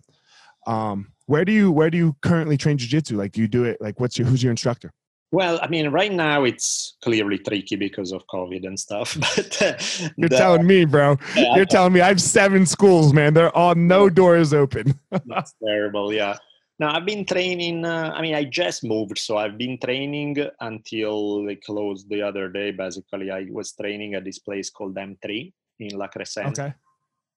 [0.72, 3.16] um, where do you where do you currently train jujitsu?
[3.16, 3.81] Like, do you do it?
[3.81, 4.92] Like, what's your who's your instructor?
[5.31, 9.14] Well, I mean, right now it's clearly tricky because of COVID and stuff.
[9.37, 9.74] But uh,
[10.16, 11.18] You're the- telling me, bro.
[11.37, 13.35] yeah, You're telling me I have seven schools, man.
[13.35, 14.98] They're all no doors open.
[15.27, 16.12] that's terrible.
[16.12, 16.37] Yeah.
[16.81, 17.85] Now I've been training.
[17.85, 22.48] Uh, I mean, I just moved, so I've been training until they closed the other
[22.48, 22.70] day.
[22.70, 26.50] Basically, I was training at this place called M3 in La Crescenta.
[26.50, 26.74] okay.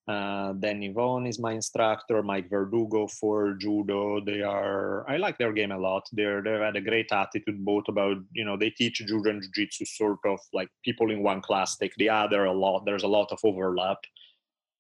[0.08, 4.20] Uh, then Yvonne is my instructor, Mike Verdugo for judo.
[4.20, 6.04] They are, I like their game a lot.
[6.12, 9.86] They're, they've had a great attitude both about, you know, they teach judo and jiu-jitsu
[9.86, 12.84] sort of like people in one class take the other a lot.
[12.84, 14.00] There's a lot of overlap.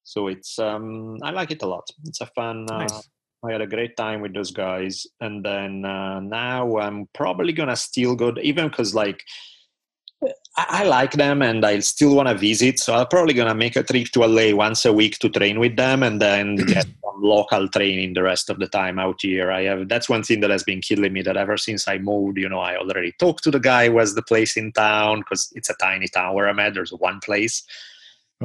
[0.04, 1.88] So it's, um, I like it a lot.
[2.06, 3.10] It's a fun, uh, Nice.
[3.46, 5.06] I had a great time with those guys.
[5.22, 9.24] And then uh, now I'm probably going to still go, even because like,
[10.58, 12.80] I, I like them and I still want to visit.
[12.80, 15.60] So I'm probably going to make a trip to LA once a week to train
[15.60, 19.52] with them and then get some local training the rest of the time out here.
[19.52, 22.38] I have, that's one thing that has been killing me that ever since I moved,
[22.38, 25.52] you know, I already talked to the guy who has the place in town because
[25.56, 26.74] it's a tiny town where I'm at.
[26.74, 27.64] There's one place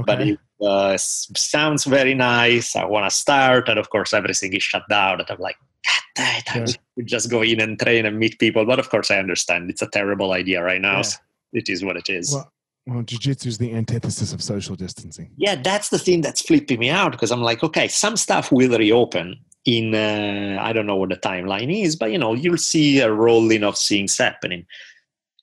[0.05, 2.77] but it uh, sounds very nice.
[2.77, 5.21] I want to start, and of course, everything is shut down.
[5.21, 6.62] And I'm like, God damn it, I Sure.
[6.62, 8.64] wish I could just go in and train and meet people.
[8.66, 10.97] But of course, I understand it's a terrible idea right now.
[10.97, 11.03] Yeah.
[11.03, 11.19] so
[11.52, 12.32] it is what it is.
[12.32, 12.52] Well,
[12.87, 15.30] well, jujitsu is the antithesis of social distancing.
[15.37, 18.76] yeah, that's the thing that's flipping me out because I'm like, okay, some stuff will
[18.78, 19.37] reopen.
[19.64, 23.11] In uh, I don't know what the timeline is, but you know, you'll see a
[23.12, 24.64] rolling of things happening.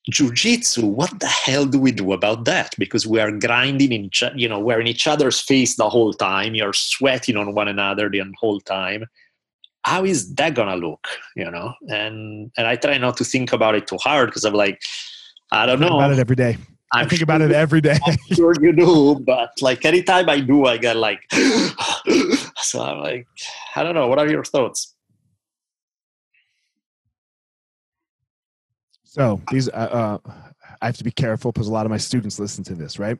[0.10, 2.74] Jiu-jitsu, what the hell do we do about that?
[2.78, 6.14] Because we are grinding in, each- you know, we're in each other's face the whole
[6.14, 6.56] time.
[6.56, 9.06] You're sweating on one another the whole time.
[9.86, 11.06] How is that gonna look?
[11.36, 14.54] You know, and and I try not to think about it too hard because I'm
[14.54, 14.82] like,
[15.54, 16.00] I don't know.
[16.00, 16.58] about it every day.
[16.92, 18.00] i I'm think about it every day.
[18.34, 21.22] sure you do, but like anytime I do, I get like,
[22.58, 23.28] so I'm like,
[23.76, 24.08] I don't know.
[24.08, 24.96] What are your thoughts?
[29.04, 30.32] So these, uh, uh,
[30.82, 33.20] I have to be careful because a lot of my students listen to this, right?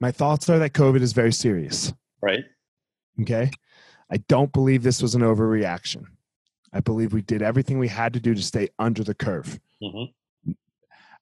[0.00, 1.90] My thoughts are that COVID is very serious.
[2.20, 2.44] Right?
[3.22, 3.50] Okay.
[4.10, 6.04] I don't believe this was an overreaction.
[6.70, 9.58] I believe we did everything we had to do to stay under the curve.
[9.82, 10.04] hmm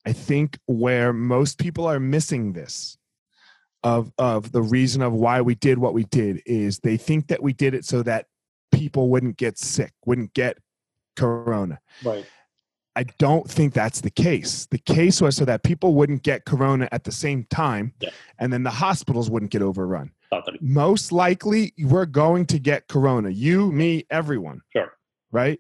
[0.05, 2.99] I think where most people are missing this
[3.85, 7.43] of of the reason of why we did what we did is they think that
[7.43, 8.27] we did it so that
[8.73, 10.59] people wouldn't get sick, wouldn't get
[11.17, 11.81] corona.
[12.05, 12.25] Right.
[12.95, 14.67] I don't think that's the case.
[14.71, 18.11] The case was so that people wouldn't get corona at the same time Yeah.
[18.39, 20.11] and then the hospitals wouldn't get overrun.
[20.33, 20.59] Totally.
[20.61, 23.31] Most likely we're going to get corona.
[23.31, 24.93] You, me, everyone, Sure.
[25.31, 25.59] right?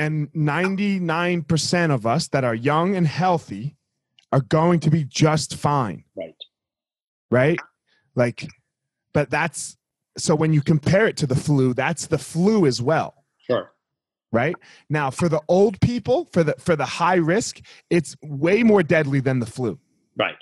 [0.00, 3.76] And 99% of us that are young and healthy
[4.32, 6.34] are going to be just fine, Right.
[7.30, 7.58] right?
[8.14, 8.48] Like
[9.12, 9.76] but that's
[10.16, 13.72] so when you compare it to the flu, that's the flu as well Sure.
[14.32, 14.54] right?
[14.88, 19.20] Now, for the old people, for the for the high risk, it's way more deadly
[19.20, 19.78] than the flu.
[20.16, 20.36] Right.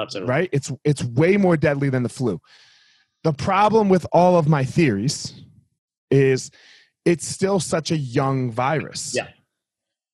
[0.00, 0.30] Absolutely.
[0.30, 0.48] Right?
[0.52, 2.40] It's it's way more deadly than the flu.
[3.24, 5.34] The problem with all of my theories
[6.10, 6.50] is
[7.04, 9.14] it's still such a young virus.
[9.14, 9.28] Yeah.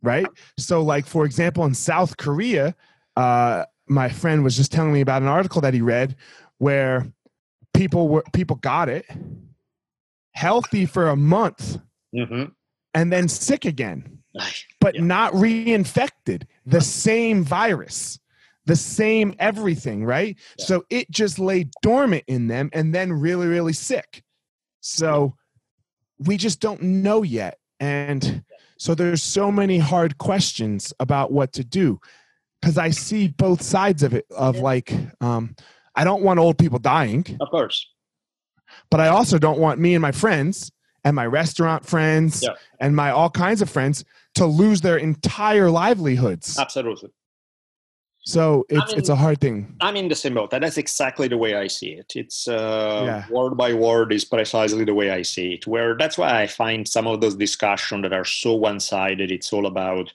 [0.03, 0.27] Right?
[0.59, 2.75] So like for example in South Korea,
[3.17, 6.15] uh my friend was just telling me about an article that he read
[6.59, 7.11] where
[7.75, 9.07] people were people got it
[10.33, 11.79] healthy for a month
[12.15, 12.45] hmm
[12.95, 14.19] and then sick again
[14.81, 15.03] but Yeah.
[15.03, 18.19] not reinfected the same virus
[18.67, 20.65] the same everything right Yeah.
[20.67, 24.23] so it just lay dormant in them and then really really sick
[24.81, 25.35] so
[26.21, 28.43] we just don't know yet and
[28.79, 31.99] so there's so many hard questions about what to do
[32.61, 35.55] because i see both sides of it of like um,
[35.95, 37.87] i don't want old people dying Of course.
[38.91, 40.71] but I also don't want me and my friends
[41.05, 42.55] and my restaurant friends Yeah.
[42.81, 44.05] and my all kinds of friends
[44.35, 46.59] to lose their entire livelihoods.
[46.59, 47.11] Absolutely.
[48.25, 49.75] So it's mean- it's a hard thing.
[49.81, 50.53] I'm in the same boat.
[50.53, 52.13] and That's exactly the way I see it.
[52.15, 53.25] It's uh, Yeah.
[53.31, 55.67] word by word is precisely the way I see it.
[55.67, 59.31] Where that's why I find some of those discussions that are so one-sided.
[59.31, 60.13] It's all about,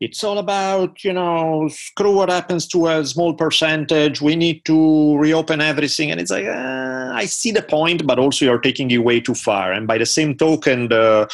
[0.00, 4.20] it's all about you know, screw what happens to a small percentage.
[4.20, 8.44] We need to reopen everything, and it's like uh, I see the point, but also
[8.44, 9.72] you're taking it way too far.
[9.72, 11.26] And by the same token, the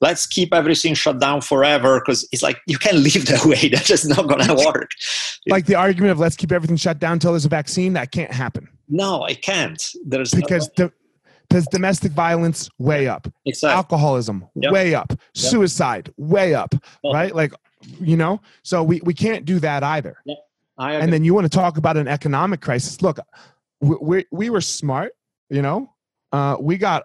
[0.00, 3.68] let's keep everything shut down forever because it's like you can't live that way.
[3.68, 4.90] That's just not gonna work.
[5.48, 8.30] Like the argument of let's keep everything shut down until there's a vaccine, that can't
[8.30, 9.82] happen No, I can't.
[10.04, 10.92] There's no- because the
[11.48, 13.74] because domestic violence way up, exactly.
[13.74, 14.72] alcoholism Yep.
[14.72, 17.34] way up, suicide way up, right?
[17.34, 17.52] Like
[18.00, 20.16] you know, so we we can't do that either.
[20.76, 23.18] I and then you want to talk about an economic crisis look
[23.80, 25.12] we, we, we were smart
[25.50, 25.92] you know
[26.32, 27.04] uh, we got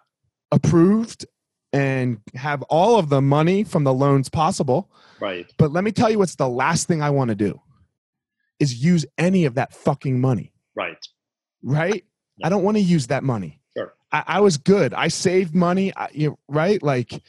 [0.51, 1.25] approved
[1.73, 5.51] and have all of the money from the loans possible right.
[5.57, 7.59] but let me tell you what's the last thing i want to do
[8.59, 10.97] is use any of that fucking money Right.
[11.63, 12.05] right
[12.37, 12.47] Yeah.
[12.47, 13.93] i don't want to use that money Sure.
[14.11, 17.21] I, I was good i saved money I, you, right like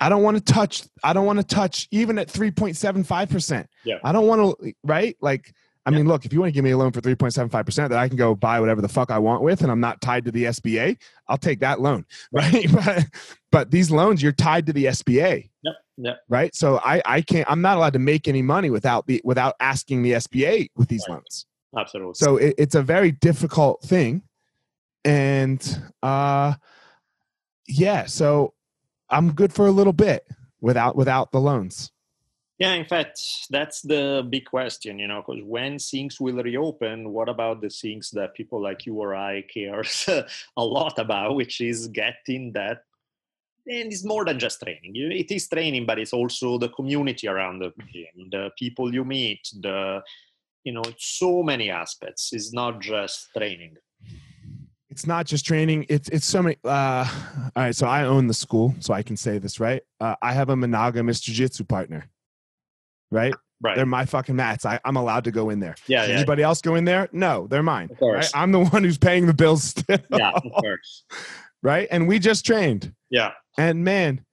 [0.00, 3.96] i don't want to touch i don't want to touch even at 3.75% Yeah.
[4.04, 5.54] i don't want to right like
[5.90, 5.98] i Yeah.
[5.98, 8.16] mean look if you want to give me a loan for 3.75% that i can
[8.16, 10.96] go buy whatever the fuck i want with and i'm not tied to the sba
[11.28, 13.04] i'll take that loan right but,
[13.50, 15.74] but these loans you're tied to the sba Yep.
[15.98, 16.16] Yep.
[16.28, 19.54] right so i i can't i'm not allowed to make any money without the without
[19.60, 21.14] asking the sba with these Right.
[21.16, 22.14] loans Absolutely.
[22.14, 24.22] so it, it's a very difficult thing
[25.04, 26.54] and uh
[27.68, 28.54] yeah so
[29.08, 30.26] i'm good for a little bit
[30.60, 31.90] without without the loans
[32.60, 37.30] yeah, in fact, that's the big question, you know, because when things will reopen, what
[37.30, 40.06] about the things that people like you or I cares
[40.58, 42.82] a lot about, which is getting that.
[43.66, 44.92] And it's more than just training.
[44.94, 49.48] It is training, but it's also the community around the gym, the people you meet,
[49.58, 50.02] the,
[50.62, 52.30] you know, so many aspects.
[52.34, 53.78] It's not just training.
[54.90, 57.06] it's not just training it's it's so many uh
[57.56, 60.32] all right so i own the school so i can say this right uh, i
[60.32, 62.10] have a monogamous jiu-jitsu partner
[63.10, 63.76] right Right.
[63.76, 66.14] they're my fucking mats I, i'm allowed to go in there yeah, yeah.
[66.14, 68.32] anybody else go in there no they're mine Of course.
[68.32, 68.42] right?
[68.42, 71.04] i'm the one who's paying the bills still, Yeah, of course.
[71.62, 73.32] right and we just trained Yeah.
[73.58, 74.24] And man,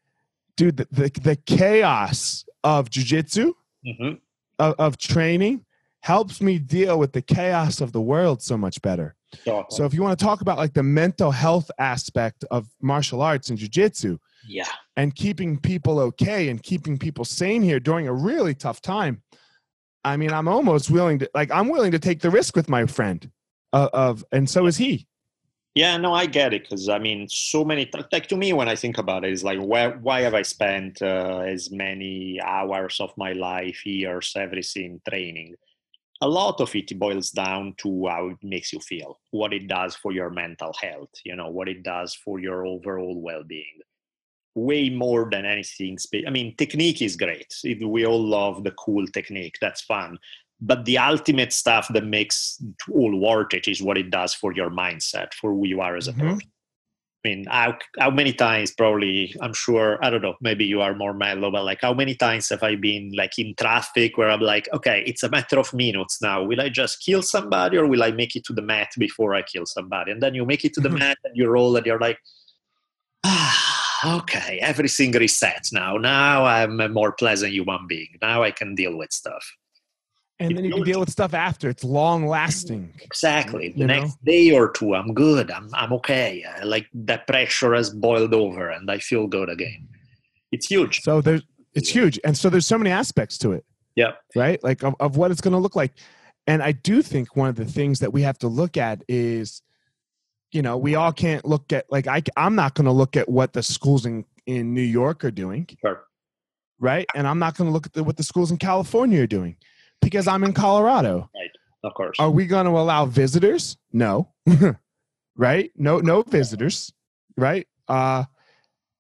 [0.55, 3.51] dude, the, the, the chaos of jujitsu,
[3.85, 4.13] hmm
[4.59, 5.65] of, of training,
[6.03, 9.15] helps me deal with the chaos of the world so much better.
[9.69, 13.49] So if you want to talk about like the mental health aspect of martial arts
[13.49, 14.17] and jujitsu
[14.47, 14.65] yeah.
[14.95, 19.21] and keeping people okay and keeping people sane here during a really tough time,
[20.03, 22.85] I mean, I'm almost willing to like I'm willing to take the risk with my
[22.85, 23.29] friend
[23.73, 25.07] uh, of, and so is he.
[25.75, 28.75] Yeah, no, I get it because I mean, so many like to me when I
[28.75, 33.11] think about it, it's like why why have I spent uh, as many hours of
[33.17, 35.55] my life, years, everything training?
[36.21, 39.95] A lot of it boils down to how it makes you feel, what it does
[39.95, 43.79] for your mental health, you know, what it does for your overall well-being.
[44.55, 45.97] Way more than anything.
[46.25, 47.53] I mean, technique is great.
[47.63, 49.57] We all love the cool technique.
[49.61, 50.17] That's fun
[50.59, 54.53] but the ultimate stuff that makes it all worth it is what it does for
[54.53, 56.19] your mindset for who you are as a Mhm.
[56.19, 56.51] person
[57.25, 60.93] i mean how, how many times probably i'm sure i don't know maybe you are
[60.93, 64.41] more mellow but like how many times have i been like in traffic where i'm
[64.41, 66.43] like okay it's a matter of minutes now.
[66.43, 69.41] Will i just kill somebody or will i make it to the mat before i
[69.41, 70.11] kill somebody?
[70.11, 72.19] And then you make it to the mat and you roll and you're like
[73.23, 75.97] ah okay everything resets now.
[75.97, 78.17] Now i'm a more pleasant human being.
[78.21, 79.45] Now i can deal with stuff
[80.39, 81.67] And then you can deal with stuff after.
[81.69, 82.93] It's long lasting.
[83.01, 83.69] Exactly.
[83.69, 83.99] The You know?
[84.01, 85.49] next day or two, I'm good.
[85.49, 86.43] I'm I'm okay.
[86.43, 89.87] Uh, like that pressure has boiled over, and I feel good again.
[90.51, 91.01] it's huge.
[91.01, 91.41] So there's
[91.73, 93.65] it's huge, and so there's so many aspects to it.
[93.95, 94.11] Yeah.
[94.35, 94.63] Right.
[94.63, 95.93] Like of, of what it's going to look like,
[96.45, 99.63] and I do think one of the things that we have to look at is,
[100.51, 103.27] you know, we all can't look at like I I'm not going to look at
[103.27, 105.67] what the schools in in New York are doing.
[105.81, 106.03] Sure.
[106.79, 109.27] Right, and I'm not going to look at the, what the schools in California are
[109.27, 109.55] doing
[110.07, 111.29] because I'm in Colorado.
[111.35, 111.49] Right.
[111.83, 112.17] Of course.
[112.17, 113.77] Are we going to allow visitors?
[113.91, 114.29] No.
[115.35, 115.71] right?
[115.75, 116.93] No no visitors,
[117.35, 117.67] right?
[117.87, 118.23] Uh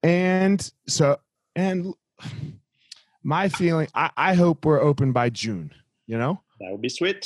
[0.03, 1.17] and so
[1.55, 1.93] and
[3.23, 5.71] my feeling I, I hope we're open by June,
[6.07, 6.41] you know?
[6.59, 7.25] That would be sweet.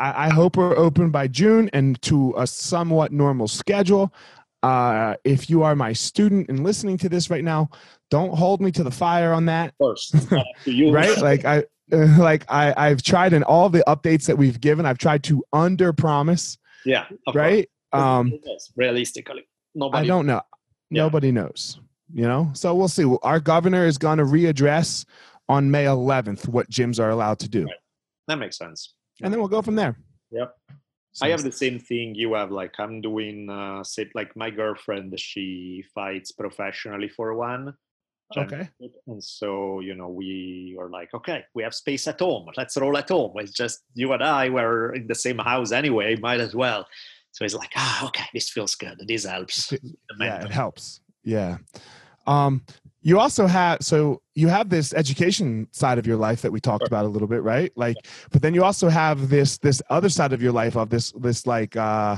[0.00, 4.14] I, I hope we're open by June and to a somewhat normal schedule.
[4.62, 7.68] Uh, if you are my student and listening to this right now,
[8.10, 9.68] don't hold me to the fire on that.
[9.68, 10.10] Of course.
[10.14, 10.90] It's not up to you.
[10.92, 11.64] right like i
[12.18, 15.92] like i i've tried in all the updates that we've given i've tried to under
[15.92, 17.06] promise yeah.
[17.34, 18.02] right course.
[18.02, 18.32] um
[18.76, 19.44] realistically.
[19.74, 20.42] Nobody i don't know
[20.90, 21.02] Yeah.
[21.02, 21.80] nobody knows
[22.12, 25.04] you know so we'll see our governor is going to readdress
[25.48, 27.74] on may 11th what gyms are allowed to do Right.
[28.28, 28.94] that makes sense.
[29.22, 29.96] and then we'll go from there
[30.30, 30.54] Yep.
[31.12, 32.50] So- I have the same thing you have.
[32.52, 37.74] Like I'm doing, uh, say, like my girlfriend, she fights professionally for one.
[38.36, 38.68] Okay.
[39.06, 42.46] And so, you know, we were like, okay, we have space at home.
[42.56, 43.32] Let's roll at home.
[43.36, 46.16] It's just you and I were in the same house anyway.
[46.16, 46.86] Might as well.
[47.32, 49.00] So it's like, ah, okay, this feels good.
[49.06, 49.72] This helps.
[50.20, 51.58] Yeah it helps yeah
[52.26, 52.64] um
[53.02, 56.82] you also have so you have this education side of your life that we talked
[56.82, 56.86] Sure.
[56.86, 57.96] about a little bit right like
[58.30, 61.46] but then you also have this this other side of your life of this this
[61.46, 62.16] like uh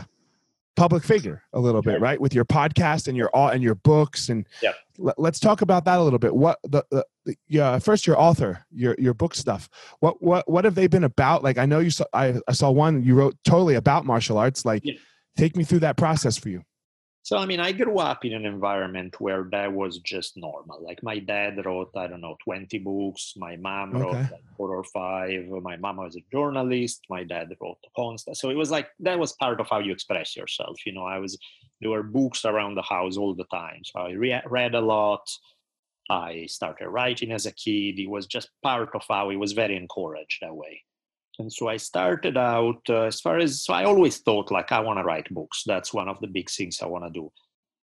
[0.77, 4.47] public figure a little bit right with your podcast and your and your books and
[4.63, 4.77] Yep.
[5.01, 6.35] Let, let's talk about that a little bit.
[6.35, 9.69] What the, the, the yeah first your author your your book stuff.
[10.01, 11.43] What what what have they been about?
[11.43, 14.65] Like i know you saw i, I saw one you wrote totally about martial arts
[14.65, 14.95] like Yeah.
[15.37, 16.63] take me through that process for you
[17.23, 20.83] So I mean, I grew up in an environment where that was just normal.
[20.83, 23.35] Like my dad wrote, I don't know, twenty books.
[23.37, 24.33] My mom wrote Okay.
[24.33, 25.47] like four or five.
[25.49, 27.03] My mom was a journalist.
[27.11, 28.37] My dad wrote a constant.
[28.39, 30.77] So it was like that was part of how you express yourself.
[30.87, 31.39] You know, I was
[31.81, 33.83] there were books around the house all the time.
[33.85, 35.27] So I re- read a lot.
[36.11, 37.99] I started writing as a kid.
[37.99, 40.83] It was just part of how it was very encouraged that way.
[41.41, 44.81] And so I started out uh, as far as so I always thought like I
[44.81, 45.65] want to write books.
[45.67, 47.33] That's one of the big things I want to do.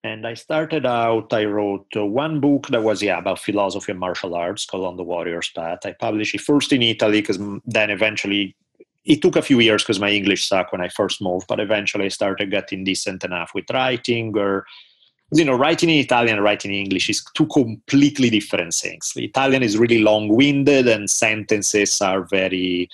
[0.03, 1.33] And I started out.
[1.33, 4.97] I wrote uh, one book that was yeah about philosophy and martial arts called On
[4.97, 5.79] the Warrior's Path.
[5.85, 8.55] I published it first in Italy because then eventually
[9.03, 11.47] it took a few years because my English sucked when I first moved.
[11.47, 14.65] But eventually I started getting decent enough with writing or
[15.31, 19.11] you know, writing in Italian and writing in English is two completely different things.
[19.15, 22.89] The Italian is really long-winded and sentences are very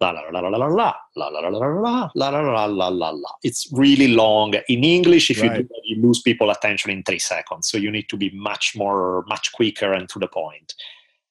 [0.00, 2.88] la la la la la la la la la la la la la la la
[2.88, 3.30] la la.
[3.42, 4.54] It's really long.
[4.68, 7.70] In English, if you do that, you lose people attention in three seconds.
[7.70, 10.74] So you need to be much more, much quicker and to the point.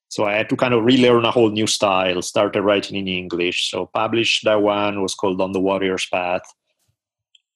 [0.07, 2.21] So I had to kind of relearn a whole new style.
[2.21, 3.69] Started writing in English.
[3.69, 6.43] So published that one was called On the Warrior's Path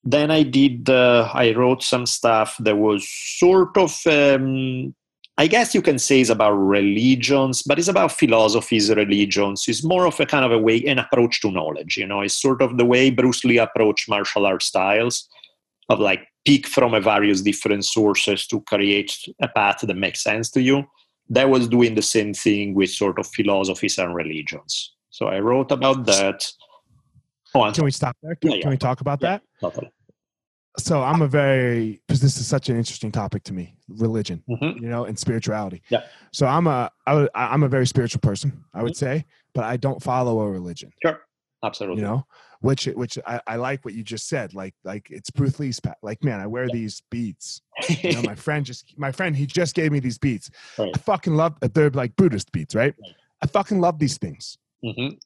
[0.03, 0.89] then I did.
[0.89, 3.99] Uh, I wrote some stuff that was sort of.
[4.07, 4.95] Um,
[5.39, 9.63] I guess you can say it's about religions, but it's about philosophies, religions.
[9.69, 11.95] It's more of a kind of a way, an approach to knowledge.
[11.95, 15.29] You know, it's sort of the way Bruce Lee approached martial art styles,
[15.87, 20.51] of like pick from a various different sources to create a path that makes sense
[20.51, 20.83] to you.
[21.29, 24.93] That was doing the same thing with sort of philosophies and religions.
[25.09, 26.45] So I wrote about that.
[27.55, 28.35] Oh, Can we stop there?
[28.35, 28.61] Can, Yeah, yeah.
[28.63, 29.37] can we talk about Yeah.
[29.37, 29.41] that?
[29.61, 29.89] totally.
[30.77, 34.79] So I'm a very because this is such an interesting topic to me, religion, Mhm.
[34.81, 35.81] you know, and spirituality.
[35.89, 36.03] Yeah.
[36.31, 38.83] So I'm a I I'm a very spiritual person, I Mm-hmm.
[38.85, 41.19] would say, but I don't follow a religion, Sure,
[41.63, 42.01] absolutely.
[42.01, 42.25] you know,
[42.61, 45.97] which which I, I like what you just said, like like it's Bruce Lee's pat.
[46.03, 47.61] Like man, I wear these beats.
[48.03, 50.49] You know, my friend just my friend he just gave me these beats.
[50.77, 50.91] Right.
[50.95, 51.55] I fucking love.
[51.61, 52.93] They're like Buddhist beats, right?
[53.01, 53.15] Right.
[53.41, 55.17] I fucking love these things, Mhm.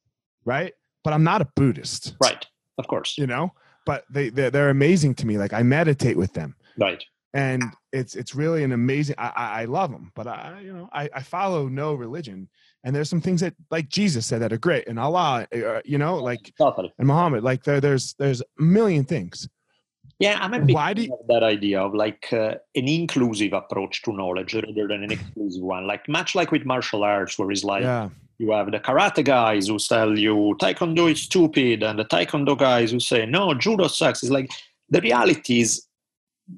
[0.46, 0.74] right?
[1.04, 2.46] But I'm not a Buddhist, Right,
[2.78, 3.18] of course.
[3.18, 3.54] You know,
[3.86, 5.38] but they they're, they're amazing to me.
[5.38, 6.56] Like I meditate with them.
[6.78, 7.04] Right.
[7.36, 10.90] and it's it's really an amazing I, I I love them but i you know
[10.94, 12.48] I, I follow no religion
[12.84, 15.98] and there's some things that like jesus said that are great and allah uh, you
[15.98, 16.54] know like
[16.98, 19.48] and muhammad like there, there's there's a million things
[20.20, 22.88] Yeah, I'm a big Why do fan you- of that idea of like uh, an
[22.88, 25.86] inclusive approach to knowledge rather than an exclusive one.
[25.88, 28.10] Like much like with martial arts, where it's like yeah
[28.40, 32.92] you have the karate guys who tell you taekwondo is stupid, and the taekwondo guys
[32.92, 34.24] who say no, judo sucks.
[34.24, 34.52] It's like
[34.90, 35.86] the reality is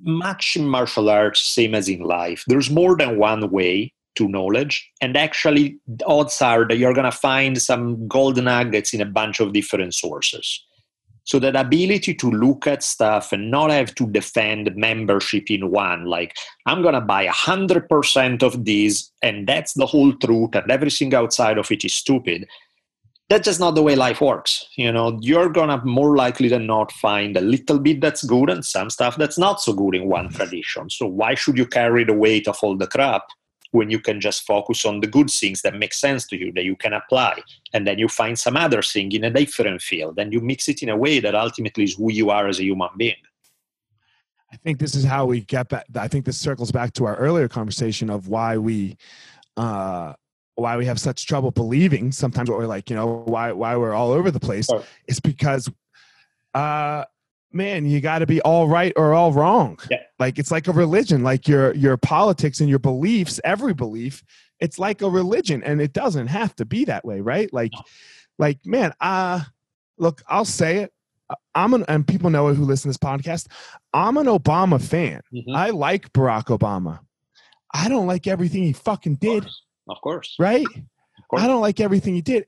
[0.02, 2.44] much in martial arts, same as in life.
[2.48, 7.12] There's more than one way to knowledge, and actually, the odds are that you're gonna
[7.12, 10.66] find some gold nuggets in a bunch of different sources.
[11.26, 16.06] So that ability to look at stuff and not have to defend membership in one,
[16.06, 16.36] like
[16.68, 21.58] I'm gonna buy hundred percent of this, and that's the whole truth, and everything outside
[21.58, 22.48] of it is stupid.
[23.28, 24.68] That's just not the way life works.
[24.78, 28.64] You know, you're gonna more likely than not find a little bit that's good and
[28.64, 30.92] some stuff that's not so good in one tradition.
[30.92, 33.24] So why should you carry the weight of all the crap?
[33.76, 36.64] When you can just focus on the good things that make sense to you that
[36.64, 37.38] you can apply
[37.74, 40.82] and then you find some other thing in a different field and you mix it
[40.82, 43.22] in a way that ultimately is who you are as a human being
[44.52, 47.18] i think this is how we get back i think this circles back to our
[47.18, 48.98] earlier conversation of why we
[49.58, 50.14] uh
[50.56, 53.94] why we have such trouble believing sometimes what we're like you know why why we're
[53.94, 54.84] all over the place oh.
[55.08, 55.70] is because
[56.54, 57.04] uh
[57.56, 59.80] man, you got to be all right or all wrong.
[59.90, 59.98] Yeah.
[60.20, 64.24] Like it's like a religion, like your your politics and your beliefs, every belief,
[64.60, 67.52] it's like a religion and it doesn't have to be that way, right?
[67.54, 67.82] Like no.
[68.38, 69.42] like man, uh
[69.98, 70.94] look, I'll say it.
[71.56, 73.48] I'm an and people know it who listen to this podcast.
[73.94, 75.22] I'm an Obama fan.
[75.34, 75.56] Mm-hmm.
[75.56, 77.00] I like Barack Obama.
[77.74, 79.38] I don't like everything he fucking did.
[79.38, 79.62] Of course.
[79.90, 80.36] Of course.
[80.40, 80.66] Right?
[80.66, 81.42] Of course.
[81.42, 82.46] I don't like everything he did.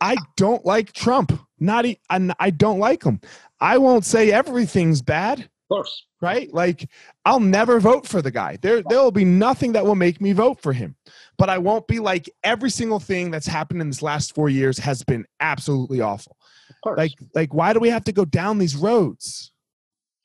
[0.00, 1.38] I don't like Trump.
[1.58, 1.96] Not I,
[2.38, 3.20] I don't like him.
[3.60, 5.40] I won't say everything's bad.
[5.40, 6.06] Of course.
[6.20, 6.52] Right?
[6.52, 6.88] Like
[7.24, 8.58] I'll never vote for the guy.
[8.62, 10.96] There there will be nothing that will make me vote for him.
[11.36, 14.78] But I won't be like every single thing that's happened in this last 4 years
[14.78, 16.36] has been absolutely awful.
[16.84, 19.52] Like like why do we have to go down these roads?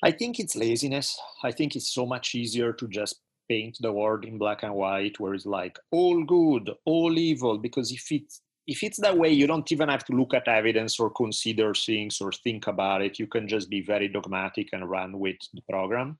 [0.01, 1.19] I think it's laziness.
[1.43, 5.19] I think it's so much easier to just paint the world in black and white
[5.19, 9.47] where it's like all good, all evil because if it's if it's that way, you
[9.47, 13.20] don't even have to look at evidence or consider things or think about it.
[13.20, 16.18] You can just be very dogmatic and run with the program.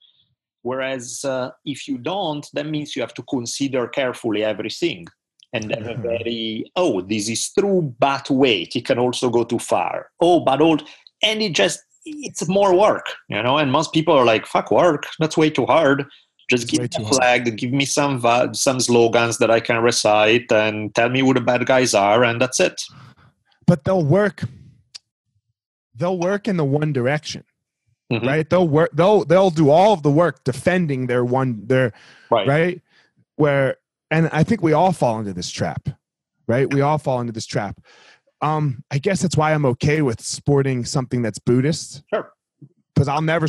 [0.62, 5.06] Whereas uh, if you don't, that means you have to consider carefully everything.
[5.52, 9.60] And then a very, oh, this is true, but wait, it can also go too
[9.60, 10.10] far.
[10.20, 10.82] Oh, but old,
[11.22, 13.58] and it just, it's more work, you know?
[13.58, 16.04] And most people are like, fuck work, that's way too hard.
[16.50, 17.58] Just give me a flag, hard.
[17.58, 18.20] give me some
[18.52, 22.40] some slogans that I can recite, and tell me who the bad guys are, and
[22.40, 22.84] that's it.
[23.66, 24.44] But they'll work.
[25.94, 27.44] They'll work in the one direction,
[28.12, 28.26] mm-hmm.
[28.26, 28.48] right?
[28.48, 28.90] They'll work.
[28.92, 31.92] They'll they'll do all of the work defending their one their
[32.30, 32.46] right.
[32.46, 32.82] right
[33.36, 33.76] where,
[34.10, 35.88] and I think we all fall into this trap,
[36.46, 36.72] right?
[36.72, 37.80] We all fall into this trap.
[38.42, 42.02] Um, I guess that's why I'm okay with sporting something that's Buddhist.
[42.12, 42.30] Sure
[42.94, 43.46] because I'll never,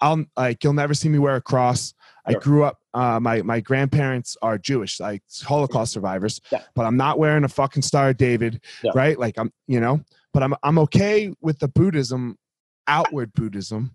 [0.00, 1.94] I'll like, you'll never see me wear a cross.
[2.28, 2.78] I grew up.
[2.94, 6.40] Uh, my my grandparents are Jewish, like Holocaust survivors.
[6.50, 6.62] Yeah.
[6.74, 8.92] But I'm not wearing a fucking Star of David, yeah.
[8.94, 9.18] right?
[9.18, 10.00] Like I'm, you know.
[10.32, 12.38] But I'm I'm okay with the Buddhism,
[12.86, 13.92] outward Buddhism,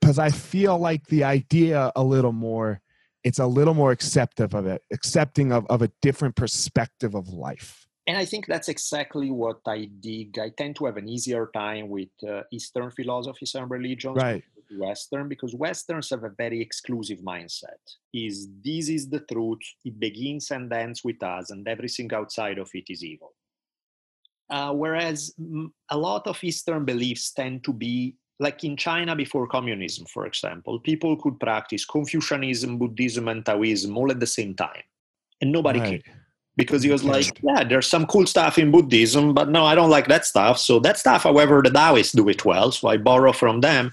[0.00, 2.80] because I feel like the idea a little more.
[3.24, 7.86] It's a little more acceptive of it, accepting of, of a different perspective of life
[8.06, 10.38] and I think that's exactly what I dig.
[10.38, 14.44] I tend to have an easier time with uh, Eastern philosophies and religions, right.
[14.70, 17.80] Western, because Westerns have a very exclusive mindset.
[18.12, 19.60] Is this is the truth?
[19.84, 23.34] It begins and ends with us, and everything outside of it is evil.
[24.48, 25.34] Uh, whereas
[25.90, 30.78] a lot of Eastern beliefs tend to be like in China before communism, for example,
[30.78, 34.82] people could practice Confucianism, Buddhism, and Taoism all at the same time,
[35.40, 36.04] and nobody right.
[36.04, 36.16] cared
[36.56, 39.90] because he was like, yeah, there's some cool stuff in Buddhism, but no, I don't
[39.90, 40.58] like that stuff.
[40.58, 43.92] So that stuff, however, the Taoists do it well, so I borrow from them.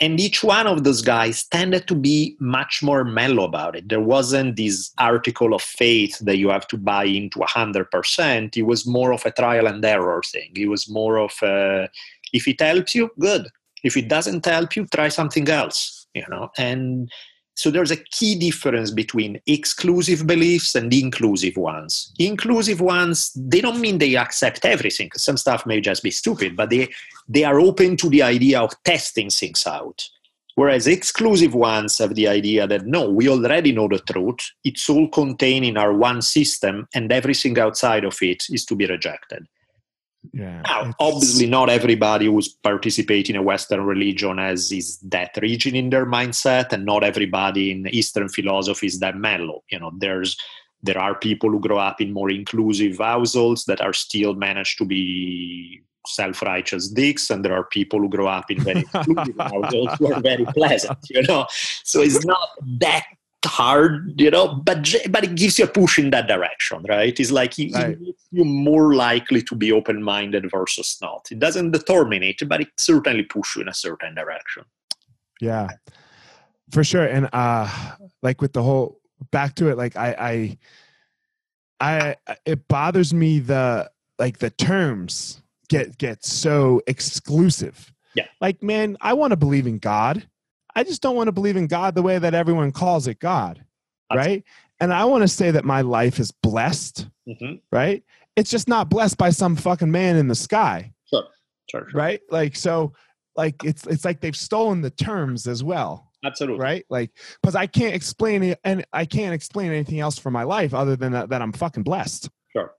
[0.00, 3.88] And each one of those guys tended to be much more mellow about it.
[3.88, 8.56] There wasn't this article of faith that you have to buy into 100%.
[8.56, 10.52] It was more of a trial and error thing.
[10.56, 11.90] It was more of a,
[12.32, 13.46] if it helps you, good.
[13.84, 16.50] If it doesn't help you, try something else, you know.
[16.56, 17.10] And
[17.54, 22.12] so there's a key difference between exclusive beliefs and inclusive ones.
[22.18, 26.70] Inclusive ones, they don't mean they accept everything, some stuff may just be stupid, but
[26.70, 26.88] they,
[27.28, 30.02] they are open to the idea of testing things out.
[30.54, 35.08] Whereas exclusive ones have the idea that no, we already know the truth, it's all
[35.08, 39.46] contained in our one system, and everything outside of it is to be rejected.
[40.32, 40.62] Yeah.
[40.66, 45.90] Now, obviously, not everybody who's participating in a Western religion has is that rigid in
[45.90, 49.64] their mindset, and not everybody in Eastern philosophy is that mellow.
[49.70, 50.36] You know, there's
[50.82, 54.84] there are people who grow up in more inclusive households that are still managed to
[54.84, 60.12] be self-righteous dicks, and there are people who grow up in very exclusive households who
[60.12, 60.98] are very pleasant.
[61.08, 61.46] You know,
[61.84, 62.48] so it's not
[62.78, 63.06] that
[63.44, 67.18] hard, you know, but but it gives you a push in that direction, right?
[67.18, 67.90] It's like it, right.
[67.90, 71.28] it makes you more likely to be open-minded versus not.
[71.30, 74.64] It doesn't determine it, but it certainly pushes you in a certain direction.
[75.40, 75.68] Yeah,
[76.70, 77.06] for sure.
[77.06, 77.68] And uh,
[78.22, 80.58] like with the whole back to it, like I,
[81.80, 87.92] I, I, it bothers me the like the terms get get so exclusive.
[88.14, 88.26] Yeah.
[88.40, 90.26] Like, man, I want to believe in God.
[90.74, 93.64] I just don't want to believe in God the way that everyone calls it God.
[94.12, 94.42] Right?
[94.80, 98.02] And I want to say that my life is blessed, hmm right?
[98.36, 101.24] It's just not blessed by some fucking man in the sky, Sure,
[101.70, 101.86] sure.
[101.94, 102.20] right?
[102.30, 102.92] Like so
[103.36, 106.60] like it's it's like they've stolen the terms as well Absolutely.
[106.60, 106.84] right?
[106.90, 110.74] Like, because I can't explain it, and I can't explain anything else for my life
[110.74, 112.28] other than that, that I'm fucking blessed.
[112.52, 112.72] Sure.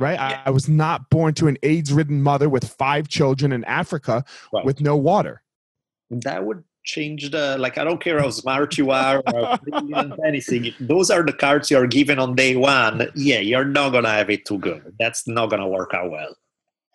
[0.00, 0.14] Right?
[0.14, 0.42] Yeah.
[0.44, 4.64] I, I was not born to an AIDS-ridden mother with five children in Africa Right.
[4.64, 5.42] with no water.
[6.10, 7.78] That would change the like.
[7.78, 9.58] I don't care how smart you are or
[10.26, 10.72] anything.
[10.80, 14.44] Those are the cards you're given on day one, yeah, you're not gonna have it
[14.44, 14.94] too good.
[14.98, 16.34] That's not gonna work out well.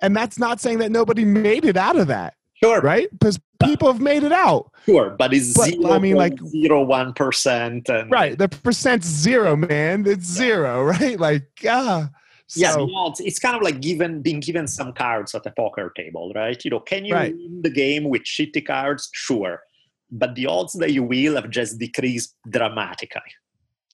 [0.02, 3.10] And that's not saying that nobody made it out of that, Sure, right?
[3.12, 4.72] Because people have made it out.
[4.86, 5.92] sure, but it's But, zero.
[5.94, 8.38] I mean, like- zero one percent, and Right.
[8.38, 10.06] The percent's zero, man.
[10.06, 11.20] It's zero, right?
[11.20, 12.10] Like, ah.
[12.56, 13.20] yeah, So, the odds.
[13.22, 16.64] It's kind of like given being given some cards at a poker table, right?
[16.64, 17.34] You know, can you Right.
[17.36, 19.10] win the game with shitty cards?
[19.14, 19.62] Sure,
[20.12, 23.32] but the odds that you will have just decreased dramatically.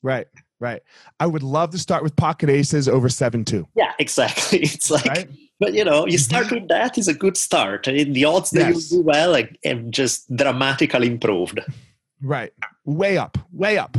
[0.04, 0.28] right,
[0.60, 0.82] right.
[1.20, 4.60] I would love to start with pocket aces over 7 2, Yeah, exactly.
[4.64, 5.30] It's like, right?
[5.60, 7.88] but you know, you start with that is a good start.
[7.88, 8.92] And The odds that Yes.
[8.92, 11.60] you do well like, have just dramatically improved.
[12.22, 12.54] Right.
[12.86, 13.96] Way up, way up.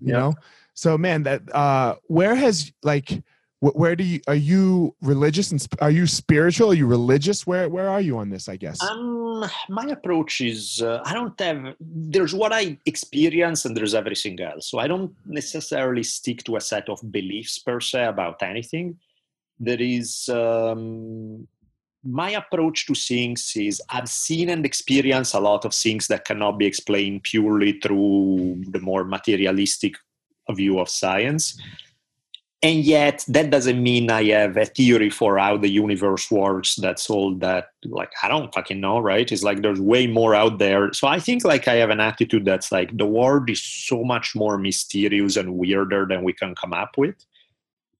[0.00, 0.18] You Yeah.
[0.18, 0.34] know?
[0.74, 3.22] So man, that uh where has like
[3.60, 6.72] where do you are you religious and are you spiritual?
[6.72, 7.46] Are you religious?
[7.46, 8.82] Where where are you on this, I guess?
[8.82, 11.74] Um, my approach is uh, I don't have.
[11.80, 14.70] There's what I experience, and there's everything else.
[14.70, 18.98] So I don't necessarily stick to a set of beliefs per se about anything.
[19.58, 21.48] There is um,
[22.04, 26.58] my approach to things is I've seen and experienced a lot of things that cannot
[26.58, 29.94] be explained purely through the more materialistic
[30.50, 31.60] view of science.
[32.66, 36.74] And yet, that doesn't mean I have a theory for how the universe works.
[36.74, 39.30] That's all that, like, I don't fucking know, right?
[39.30, 40.92] It's like there's way more out there.
[40.92, 44.34] So I think, like, I have an attitude that's like the world is so much
[44.34, 47.14] more mysterious and weirder than we can come up with.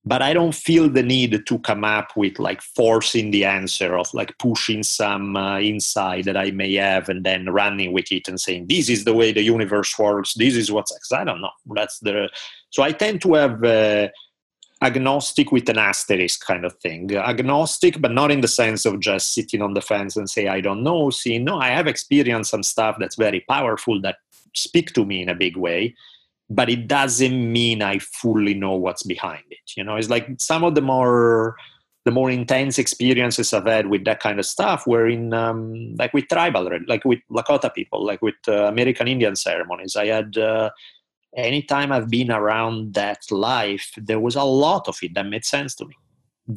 [0.04, 4.12] But I don't feel the need to come up with, like, forcing the answer of,
[4.14, 8.40] like, pushing some uh, insight that I may have and then running with it and
[8.40, 10.34] saying, this is the way the universe works.
[10.34, 11.54] This is what's I don't know.
[11.78, 12.30] That's the,
[12.70, 14.08] so I tend to have, uh,
[14.82, 17.14] agnostic with an asterisk kind of thing.
[17.16, 20.60] Agnostic, but not in the sense of just sitting on the fence and say, I
[20.60, 21.10] don't know.
[21.10, 24.16] See, no, I have experienced some stuff that's very powerful that
[24.54, 25.94] speak to me in a big way,
[26.50, 29.72] but it doesn't mean I fully know what's behind it.
[29.76, 31.56] You know, it's like some of the more
[32.04, 36.14] the more intense experiences I've had with that kind of stuff were in um, like
[36.14, 39.96] with tribal, like with Lakota people, like with uh, American Indian ceremonies.
[39.96, 40.70] I had uh,
[41.36, 45.74] anytime I've been around that life, there was a lot of it that made sense
[45.76, 45.94] to me.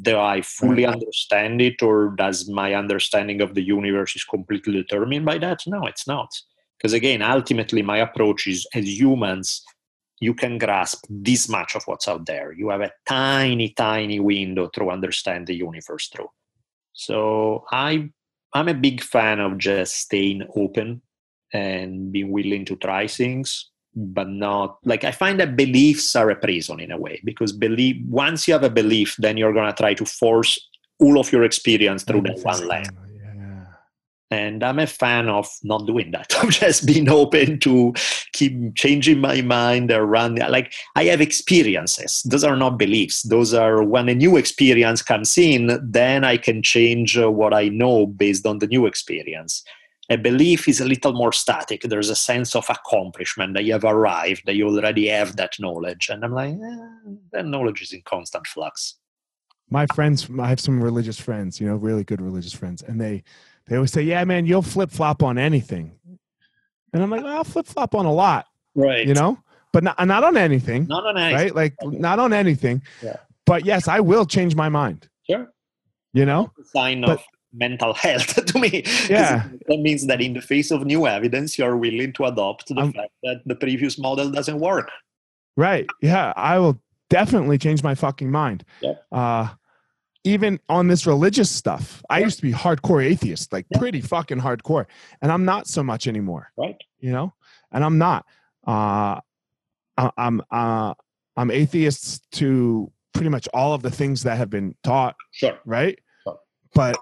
[0.02, 0.94] Do I fully mm-hmm.
[0.94, 5.62] understand it, or does my understanding of the universe is completely determined by that?
[5.68, 6.30] No, it's not.
[6.78, 9.64] Because again, ultimately, my approach is as humans,
[10.22, 12.54] you can grasp this much of what's out there.
[12.54, 16.30] You have a tiny, tiny window to understand the universe through.
[16.94, 18.10] So I,
[18.54, 21.02] I'm a big fan of just staying open
[21.52, 26.36] and being willing to try things but not like I find that beliefs are a
[26.36, 29.94] prison in a way because belief once you have a belief, then you're gonna try
[29.96, 30.60] to force
[31.00, 32.90] all of your experience through that one lens.
[33.24, 33.66] Yeah.
[34.32, 36.36] And I'm a fan of not doing that.
[36.40, 37.94] I'm just being open to
[38.34, 42.22] keep changing my mind around like I have experiences.
[42.24, 43.24] Those are not beliefs.
[43.24, 47.70] Those are when a new experience comes in, then I can change uh, what I
[47.70, 49.64] know based on the new experience
[50.10, 51.82] a belief is a little more static.
[51.84, 56.10] There's a sense of accomplishment that you have arrived, that you already have that knowledge.
[56.10, 58.96] And I'm like, eh, that knowledge is in constant flux.
[59.70, 63.24] My friends, I have some religious friends, you know, really good religious friends, and they
[63.68, 65.92] they always say, "Yeah, man, you'll flip flop on anything,"
[66.92, 69.08] and I'm like, well, "I'll flip flop on a lot, Right.
[69.08, 69.38] you know,
[69.72, 71.36] but not not on anything, Not on anything.
[71.54, 71.56] right?
[71.56, 72.82] Like not on anything.
[73.04, 73.18] Yeah.
[73.46, 75.08] But yes, I will change my mind.
[75.30, 75.48] Sure.
[76.14, 78.84] You know, sign But- of mental health to me.
[79.10, 79.48] Yeah.
[79.68, 82.94] That means that in the face of new evidence, you're willing to adopt the I'm-
[82.94, 84.90] fact that the previous model doesn't work.
[85.58, 85.88] right?
[86.02, 86.80] Yeah, I will
[87.10, 88.64] definitely change my fucking mind.
[88.82, 88.94] Yeah.
[89.12, 89.50] Uh,
[90.24, 92.26] even on this religious stuff, I Yeah.
[92.26, 93.80] used to be hardcore atheist, like Yeah.
[93.80, 94.86] pretty fucking hardcore,
[95.22, 96.52] and I'm not so much anymore.
[96.58, 96.78] Right.
[97.00, 97.34] You know,
[97.72, 98.26] and I'm not.
[98.68, 99.20] Uh,
[99.98, 100.94] I- I'm uh,
[101.36, 105.58] I'm atheist to pretty much all of the things that have been taught, Sure.
[105.66, 105.98] right?
[106.24, 106.38] Sure.
[106.76, 106.98] But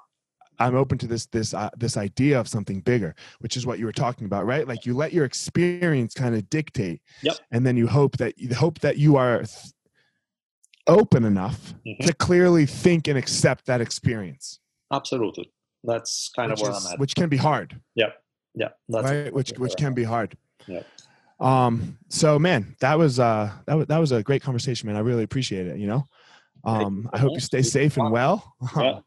[0.59, 3.85] I'm open to this this uh, this idea of something bigger, which is what you
[3.85, 4.67] were talking about, right?
[4.67, 7.37] Like you let your experience kind of dictate, Yep.
[7.51, 9.73] and then you hope that you hope that you are th-
[10.87, 12.05] open enough Mhm.
[12.05, 14.59] to clearly think and accept that experience.
[14.91, 15.51] absolutely.
[15.83, 16.99] That's kind which of where is- I'm at.
[16.99, 18.07] which can be hard, yeah,
[18.89, 19.33] that's right?
[19.33, 20.35] Which which can be hard.
[20.67, 20.83] Yeah.
[21.39, 21.99] Um.
[22.09, 24.95] So, man, that was uh that was that was a great conversation, man.
[24.95, 25.77] I really appreciate it.
[25.77, 26.05] You know.
[26.63, 27.07] Um.
[27.13, 28.55] I hope you stay safe and well.
[28.75, 28.99] Yeah.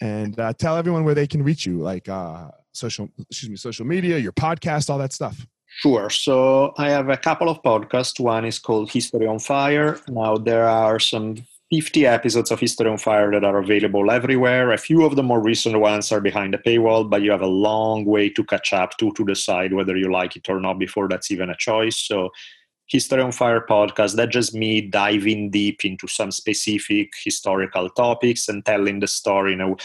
[0.00, 3.86] and uh, tell everyone where they can reach you, like uh social, excuse me, social
[3.86, 5.46] media, your podcast, all that stuff.
[5.80, 6.08] Sure.
[6.10, 8.20] So I have a couple of podcasts.
[8.20, 9.98] One is called History on Fire.
[10.08, 11.36] Now there are some
[11.70, 14.72] 50 episodes of History on Fire that are available everywhere.
[14.72, 17.46] A few of the more recent ones are behind the paywall, but you have a
[17.46, 21.08] long way to catch up to to decide whether you like it or not before
[21.08, 21.96] that's even a choice.
[21.96, 22.30] So
[22.88, 28.64] History on Fire podcast, that's just me diving deep into some specific historical topics and
[28.64, 29.52] telling the story.
[29.52, 29.76] You know,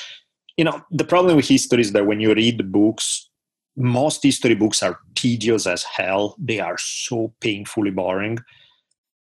[0.58, 3.30] you know, the problem with history is that when you read books,
[3.76, 6.36] most history books are tedious as hell.
[6.38, 8.38] They are so painfully boring.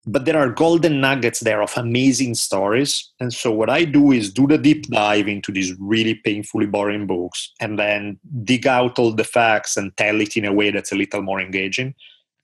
[0.07, 3.11] But there are golden nuggets there of amazing stories.
[3.19, 7.07] And so, what I do is do the deep dive into these really painfully boring
[7.07, 10.91] books and then dig out all the facts and tell it in a way that's
[10.91, 11.95] a little more engaging.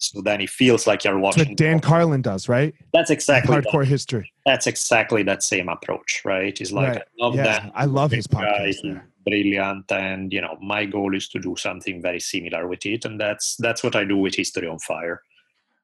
[0.03, 1.49] So then it feels like you're watching.
[1.49, 2.73] what Dan Carlin does, right?
[2.93, 4.33] that's exactly that, Hardcore history.
[4.45, 6.59] that's exactly that same approach, right?
[6.59, 6.97] It's like Right.
[7.01, 7.71] I love Yeah, that.
[7.75, 8.77] I love his podcast.
[8.83, 9.07] there.
[9.25, 13.19] brilliant and you know my goal is to do something very similar with it and
[13.19, 15.21] that's that's what i do with history on fire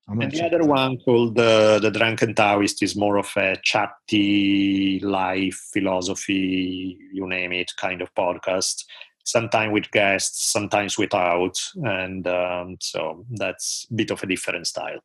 [0.09, 4.99] I'm and the other one called uh, the drunken taoist is more of a chatty
[5.03, 8.85] life philosophy you name it kind of podcast
[9.27, 14.99] sometimes with guests sometimes without and um, so that's a bit of a different style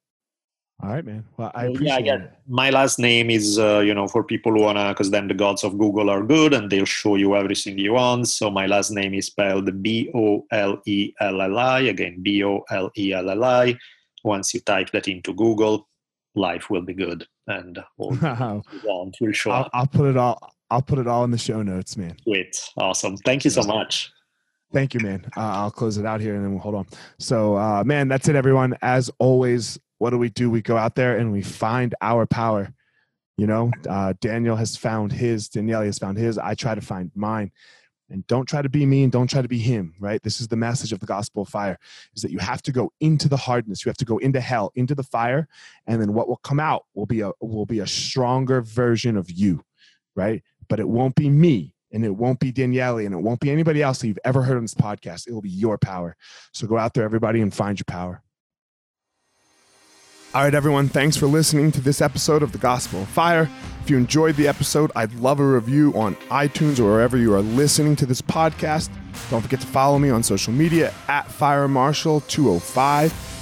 [0.83, 1.25] All right, man.
[1.37, 2.33] Well, I yeah, appreciate I it.
[2.49, 5.63] my last name is uh, you know for people who wanna because then the gods
[5.63, 8.27] of Google are good and they'll show you everything you want.
[8.29, 12.43] So my last name is spelled B O L E L L I again B
[12.45, 13.79] O L E L L I.
[14.25, 15.89] Once you type that into Google,
[16.35, 18.63] life will be good and all Wow.
[18.83, 19.71] want will show I'll.
[19.73, 20.53] I'll put it all.
[20.73, 22.17] I'll put it all in the show notes, man.
[22.23, 23.19] Sweet, awesome.
[23.19, 24.11] Thank you so much.
[24.73, 25.27] Thank you, man.
[25.37, 26.87] Uh, I'll close it out here and then we'll hold on.
[27.19, 28.79] So, uh, man, that's it, everyone.
[28.81, 30.49] As always, what do we do?
[30.49, 32.73] We go out there and we find our power.
[33.37, 36.39] You know, uh, Daniel has found his, Daniele has found his.
[36.39, 37.53] I try to find mine.
[38.09, 40.23] And don't try to be me and don't try to be him, right?
[40.23, 41.79] This is the message of the gospel of fire
[42.15, 43.85] is that you have to go into the hardness.
[43.85, 45.49] You have to go into hell, into the fire,
[45.87, 49.31] and then what will come out will be a will be a stronger version of
[49.31, 49.65] you,
[50.15, 50.43] right?
[50.73, 53.83] But it won't be me and it won't be Daniele and it won't be anybody
[53.83, 55.29] else that you've ever heard on this podcast.
[55.29, 56.17] It will be your power.
[56.55, 58.23] So go out there, everybody, and find your power.
[60.35, 63.51] All right, everyone, thanks for listening to this episode of The Gospel of Fire.
[63.83, 67.43] If you enjoyed the episode, I'd love a review on iTunes or wherever you are
[67.43, 68.89] listening to this podcast.
[69.29, 73.42] Don't forget to follow me on social media at FireMarshal205.